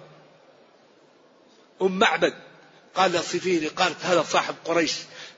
[1.81, 2.33] أم معبد
[2.95, 4.95] قال صفيني قالت هذا صاحب قريش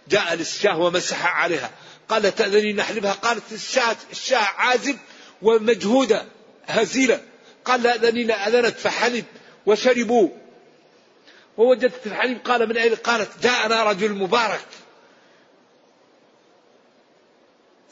[0.08, 1.72] جاء للشاه ومسح عليها.
[2.10, 4.98] قال تأذني نحلبها قالت الشاة, الشاة عازب
[5.42, 6.26] ومجهودة
[6.68, 7.22] هزيلة.
[7.66, 9.26] قال لا أذني أذنت فحلب
[9.66, 10.30] وشربوا.
[11.58, 14.66] ووجدت الحليب قال من أين؟ قالت جاءنا رجل مبارك.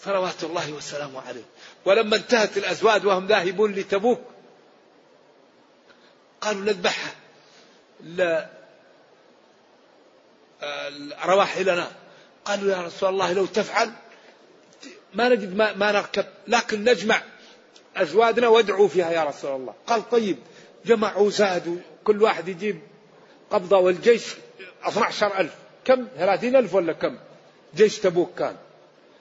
[0.03, 1.43] صلوات الله وسلامه عليه.
[1.85, 4.21] ولما انتهت الأزواج وهم ذاهبون لتبوك
[6.41, 7.15] قالوا نذبحها.
[8.03, 8.49] لا
[11.25, 11.91] رواحلنا.
[12.45, 13.91] قالوا يا رسول الله لو تفعل
[15.13, 16.25] ما نجد ما, ما نركب.
[16.47, 17.21] لكن نجمع
[17.95, 19.73] أزوادنا وادعوا فيها يا رسول الله.
[19.87, 20.37] قال طيب
[20.85, 21.77] جمعوا زادوا.
[22.03, 22.81] كل واحد يجيب
[23.51, 24.23] قبضة والجيش
[24.83, 25.55] 12 ألف.
[25.85, 27.17] كم؟ ثلاثين ألف ولا كم؟
[27.75, 28.55] جيش تبوك كان.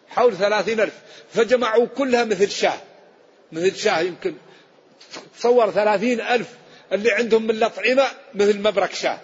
[0.09, 0.95] حول ثلاثين ألف.
[1.33, 2.81] فجمعوا كلها مثل شاه.
[3.53, 4.35] مثل شاه يمكن
[5.39, 6.49] تصور ثلاثين ألف
[6.93, 9.21] اللي عندهم من الأطعمة مثل مبرك شاه.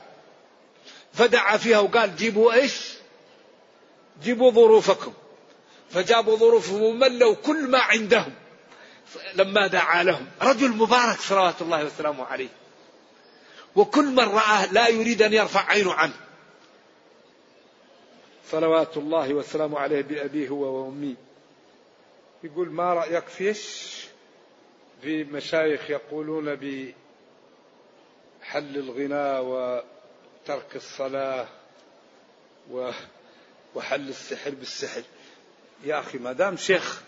[1.13, 2.93] فدعا فيها وقال جيبوا إيش؟
[4.23, 5.13] جيبوا ظروفكم.
[5.91, 8.33] فجابوا ظروفهم وملوا كل ما عندهم.
[9.35, 10.27] لما دعا لهم.
[10.43, 12.49] رجل مبارك صلوات الله وسلامه عليه.
[13.77, 16.15] وكل من رآه لا يريد أن يرفع عينه عنه.
[18.51, 21.17] صلوات الله وسلامه عليه بأبيه وأمي.
[22.45, 23.93] يقول ما رأيك فيش؟
[25.03, 26.95] في مشايخ يقولون بحل
[28.77, 31.49] الغناء وترك الصلاة
[33.75, 35.03] وحل السحر بالسحر.
[35.85, 37.03] يا أخي ما دام شيخ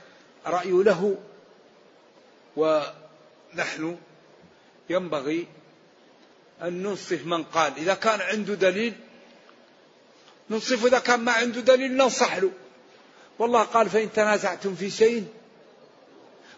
[0.46, 1.18] رأي له
[2.56, 3.98] ونحن
[4.90, 5.46] ينبغي
[6.62, 7.72] أن ننصف من قال.
[7.76, 8.94] إذا كان عنده دليل
[10.50, 12.50] ننصف إذا كان ما عنده دليل ننصح له.
[13.38, 15.26] والله قال فإن تنازعتم في شيء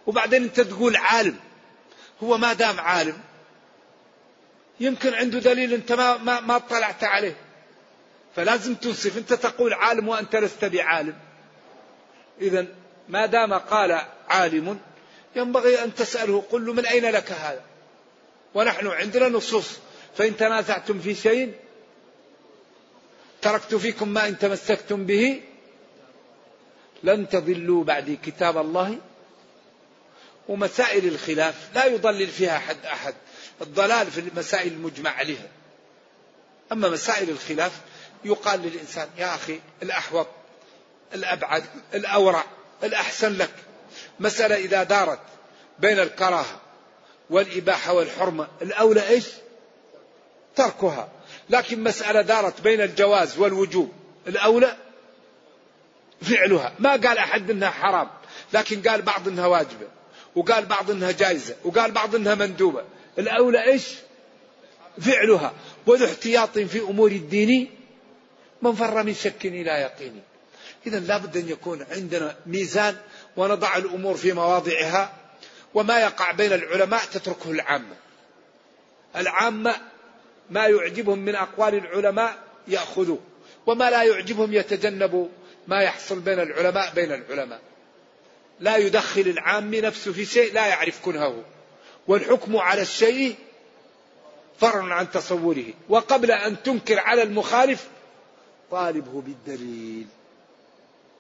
[0.07, 1.37] وبعدين أنت تقول عالم.
[2.23, 3.19] هو ما دام عالم
[4.81, 7.37] يمكن عنده دليل أنت ما, ما, ما اطلعت عليه.
[8.37, 11.15] فلازم تنصف أنت تقول عالم وأنت لست بعالم.
[12.41, 12.67] إذا
[13.09, 14.79] ما دام قال عالم
[15.37, 17.63] ينبغي أن تسأله قل له من أين لك هذا؟
[18.55, 19.79] ونحن عندنا نصوص.
[20.17, 21.55] فإن تنازعتم في شيء
[23.47, 25.43] تركت فيكم ما إن تمسكتم به
[27.03, 28.99] لن تضلوا بعد كتاب الله
[30.49, 33.15] ومسائل الخلاف لا يضلل فيها حد أحد.
[33.63, 35.49] الضلال في المسائل المجمع عليها.
[36.73, 37.81] أما مسائل الخلاف
[38.25, 40.27] يقال للإنسان يا أخي الأحوط
[41.15, 42.45] الأبعد الأورع
[42.85, 43.55] الأحسن لك.
[44.21, 45.21] مسألة إذا دارت
[45.79, 46.61] بين الكراهة
[47.31, 49.27] والإباحة والحرمة الأولى إيش؟
[50.57, 51.09] تركها.
[51.51, 53.93] لكن مسألة دارت بين الجواز والوجوب.
[54.29, 54.77] الأولى
[56.23, 56.75] فعلها.
[56.79, 58.09] ما قال أحد أنها حرام
[58.53, 59.89] لكن قال بعض أنها واجبة
[60.35, 62.85] وقال بعض أنها جائزة وقال بعض أنها مندوبة.
[63.19, 63.95] الأولى إيش؟
[65.01, 65.53] فعلها.
[65.87, 67.71] وذو احتياط في أمور الدين
[68.63, 70.23] من فر من شك إلى يقين.
[70.87, 72.97] إذا لابد أن يكون عندنا ميزان
[73.37, 75.13] ونضع الأمور في مواضعها
[75.75, 77.97] وما يقع بين العلماء تتركه العامة.
[79.17, 79.77] العامة
[80.51, 82.37] ما يعجبهم من أقوال العلماء
[82.69, 83.19] يأخذوه
[83.67, 85.29] وما لا يعجبهم يتجنبوا
[85.69, 87.61] ما يحصل بين العلماء بين العلماء.
[88.61, 91.45] لا يدخل العام نفسه في شيء لا يعرف كنهه
[92.09, 93.37] والحكم على الشيء
[94.59, 95.67] فرع عن تصوره.
[95.89, 97.89] وقبل أن تنكر على المخالف
[98.71, 100.07] طالبه بالدليل.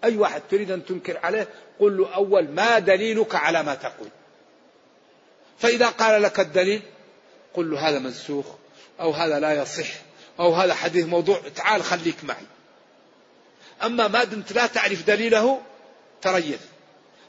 [0.04, 1.48] أي واحد تريد أن تنكر عليه
[1.80, 4.08] قل له أول ما دليلك على ما تقول.
[5.58, 6.82] فإذا قال لك الدليل
[7.54, 8.46] قل له هذا منسوخ.
[9.00, 9.88] أو هذا لا يصح
[10.40, 12.46] أو هذا حديث موضوع تعال خليك معي.
[13.82, 15.60] أما ما دمت لا تعرف دليله
[16.22, 16.60] تريث.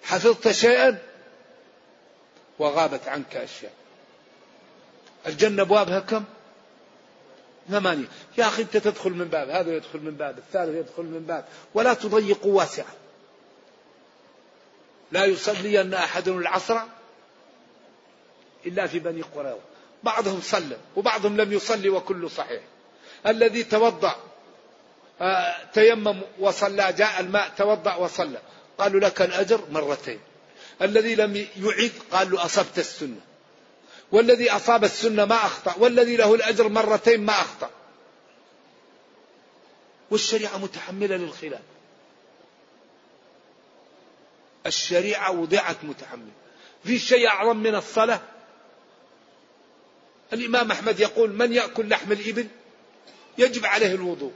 [0.04, 0.98] حفظت شيئا
[2.60, 3.74] وغابت عنك أشياء.
[5.28, 6.24] الجنة أبوابها كم؟
[7.70, 8.08] ثمانية.
[8.38, 11.46] يا أخي أنت تدخل من باب هذا يدخل من باب الثالث يدخل من باب.
[11.74, 12.96] ولا تضيقوا واسعة.
[15.12, 16.80] لا يصلي أن أحد العصر
[18.66, 19.60] إلا في بني قريظة.
[20.04, 22.62] بعضهم صلى وبعضهم لم يصلي وكل صحيح.
[23.28, 24.16] الذي توضأ
[25.22, 28.42] آه، تيمم وصلى جاء الماء توضأ وصلى.
[28.78, 30.20] قالوا لك الأجر مرتين.
[30.82, 33.20] الذي لم يعيد قال له أصبت السنة.
[34.12, 35.76] والذي أصاب السنة ما أخطأ.
[35.78, 37.70] والذي له الأجر مرتين ما أخطأ.
[40.12, 41.62] والشريعة متحملة للخلاف.
[44.66, 46.32] الشريعة وضعت متحملة
[46.84, 48.22] في شيء أعظم من الصلاة؟
[50.34, 52.48] الإمام أحمد يقول من يأكل لحم الإبل
[53.38, 54.32] يجب عليه الوضوء.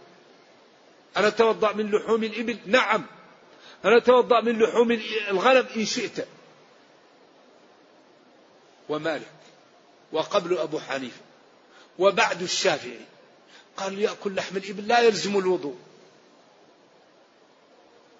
[1.17, 3.05] أنا أتوضأ من لحوم الإبل؟ نعم.
[3.85, 4.91] أنا أتوضأ من لحوم
[5.29, 6.27] الغنم إن شئت.
[8.89, 9.31] ومالك
[10.11, 11.21] وقبل أبو حنيفة
[11.99, 12.99] وبعد الشافعي
[13.77, 15.75] قال يأكل لحم الإبل لا يلزم الوضوء.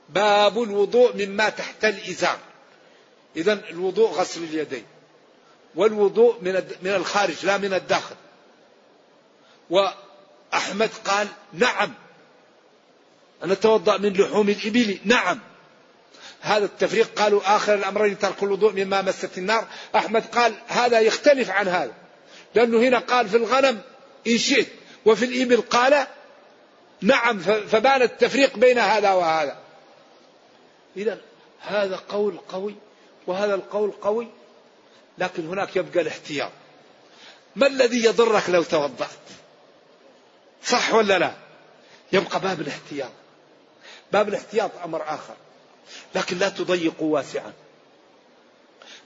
[0.09, 2.39] باب الوضوء مما تحت الإزار.
[3.35, 4.85] إذا الوضوء غسل اليدين.
[5.75, 8.15] والوضوء من من الخارج لا من الداخل.
[9.69, 11.93] وأحمد قال نعم.
[13.43, 14.99] أنا أتوضأ من لحوم الإبل.
[15.05, 15.39] نعم.
[16.41, 19.67] هذا التفريق قالوا آخر الأمرين ترك الوضوء مما مست النار.
[19.95, 21.93] أحمد قال هذا يختلف عن هذا.
[22.55, 23.81] لأنه هنا قال في الغنم
[24.27, 24.67] إن شئت
[25.05, 26.07] وفي الإبل قال
[27.01, 27.39] نعم.
[27.39, 29.57] فبان التفريق بين هذا وهذا.
[30.97, 31.17] إذا
[31.59, 32.75] هذا قول قوي
[33.27, 34.27] وهذا القول قوي.
[35.17, 36.51] لكن هناك يبقى الاحتياط.
[37.55, 39.09] ما الذي يضرك لو توضأت؟
[40.65, 41.33] صح ولا لا؟
[42.11, 43.11] يبقى باب الاحتياط.
[44.11, 45.35] باب الاحتياط أمر آخر.
[46.15, 47.53] لكن لا تضيقوا واسعا.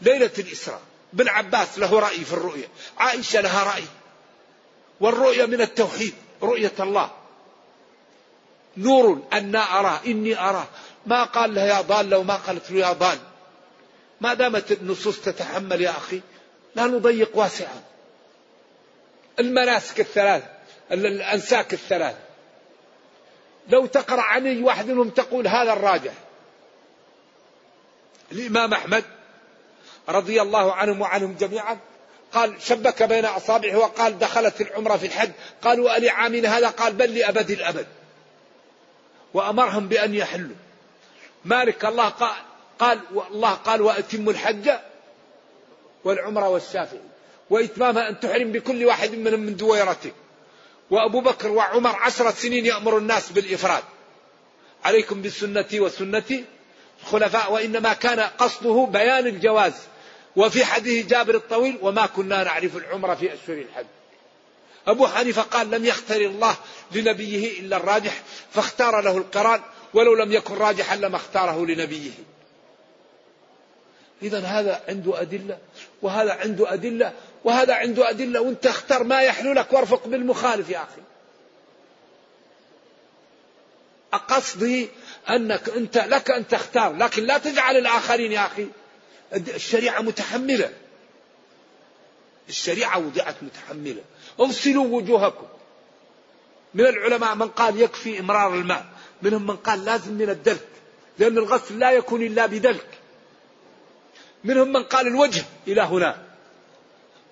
[0.01, 0.81] ليلة الإسراء.
[1.13, 2.67] بن عباس له رأي في الرؤية.
[2.97, 3.83] عائشة لها رأي.
[4.99, 7.11] والرؤية من التوحيد رؤية الله.
[8.77, 10.67] نور أنا أراه إني أراه
[11.05, 13.19] ما قال لها يا ضال وما قالت له يا ضال.
[14.21, 16.21] ما دامت النصوص تتحمل يا أخي
[16.75, 17.81] لا نضيق واسعا
[19.39, 20.43] المناسك الثلاث
[20.91, 22.15] الأنساك الثلاث.
[23.69, 26.13] لو تقرأ عن أي واحد منهم تقول هذا الراجح.
[28.31, 29.03] الإمام أحمد
[30.09, 31.77] رضي الله عنهم وعنهم جميعا
[32.33, 37.15] قال شبك بين أصابعه وقال دخلت العمرة في الحج قالوا ألي عامين هذا؟ قال بل
[37.15, 37.87] لأبد الأبد
[39.33, 40.55] وأمرهم بأن يحلوا.
[41.45, 42.35] مالك الله قال
[42.79, 42.99] قال
[43.31, 44.69] الله قال وأتموا الحج
[46.03, 46.99] والعمرة والشافعي
[47.49, 50.11] وإتمامها أن تحرم بكل واحد منهم من دويرته.
[50.91, 53.83] وأبو بكر وعمر عشرة سنين يأمر الناس بالإفراد.
[54.83, 56.43] عليكم بسنتي وسنة
[57.03, 59.73] الخلفاء وإنما كان قصده بيان الجواز.
[60.35, 63.85] وفي حديث جابر الطويل وما كنا نعرف العمر في أشهر الحج.
[64.87, 66.55] أبو حنيفة قال لم يختر الله
[66.91, 68.21] لنبيه إلا الراجح
[68.51, 69.61] فاختار له القران
[69.93, 72.11] ولو لم يكن راجحا لما اختاره لنبيه.
[74.21, 75.57] إذا هذا عنده أدلة
[76.01, 77.13] وهذا عنده أدلة
[77.43, 81.01] وهذا عنده أدلة وأنت اختر ما يحلو لك وارفق بالمخالف يا أخي.
[84.27, 84.89] قصدي
[85.29, 88.67] أنك أنت لك أن تختار لكن لا تجعل الآخرين يا أخي.
[89.33, 90.73] الشريعة متحملة.
[92.49, 94.01] الشريعة وضعت متحملة.
[94.39, 95.47] اغسلوا وجوهكم.
[96.73, 98.85] من العلماء من قال يكفي إمرار الماء
[99.21, 100.67] منهم من قال لازم من الدلك
[101.19, 102.87] لأن الغسل لا يكون إلا بدلك.
[104.45, 106.23] منهم من قال الوجه إلى هنا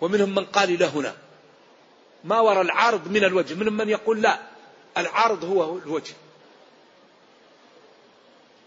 [0.02, 1.16] ومنهم من قال إلى هنا.
[2.24, 4.40] ما وراء العارض من الوجه منهم من يقول لا
[4.98, 6.14] العارض هو الوجه.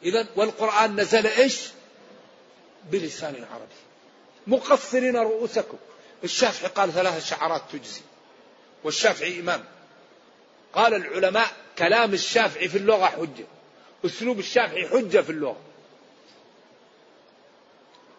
[0.02, 1.60] إذا والقرآن نزل إيش؟
[2.90, 3.74] بلسان عربي.
[4.46, 5.78] مقصرين رؤوسكم.
[6.24, 8.00] الشافعي قال ثلاث شعرات تجزي
[8.84, 9.64] والشافعي إمام.
[10.74, 13.44] قال العلماء كلام الشافعي في اللغة حجة
[14.04, 15.65] أسلوب الشافعي حجة في اللغة.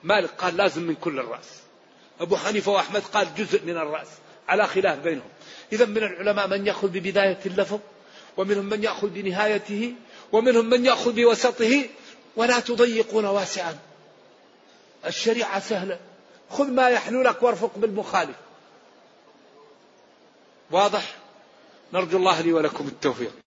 [0.03, 1.61] مالك قال لازم من كل الرأس.
[2.21, 4.07] أبو حنيفة وأحمد قال جزء من الرأس.
[4.47, 5.29] على خلاف بينهم.
[5.73, 7.79] إذا من العلماء من يأخذ ببداية اللفظ
[8.37, 9.93] ومنهم من يأخذ بنهايته
[10.31, 11.89] ومنهم من يأخذ بوسطه.
[12.35, 13.77] ولا تضيقون واسعا.
[15.05, 15.99] الشريعة سهلة.
[16.49, 18.35] خذ ما يحلو لك وارفق بالمخالف.
[20.71, 21.15] واضح؟
[21.93, 23.46] نرجو الله لي ولكم التوفيق.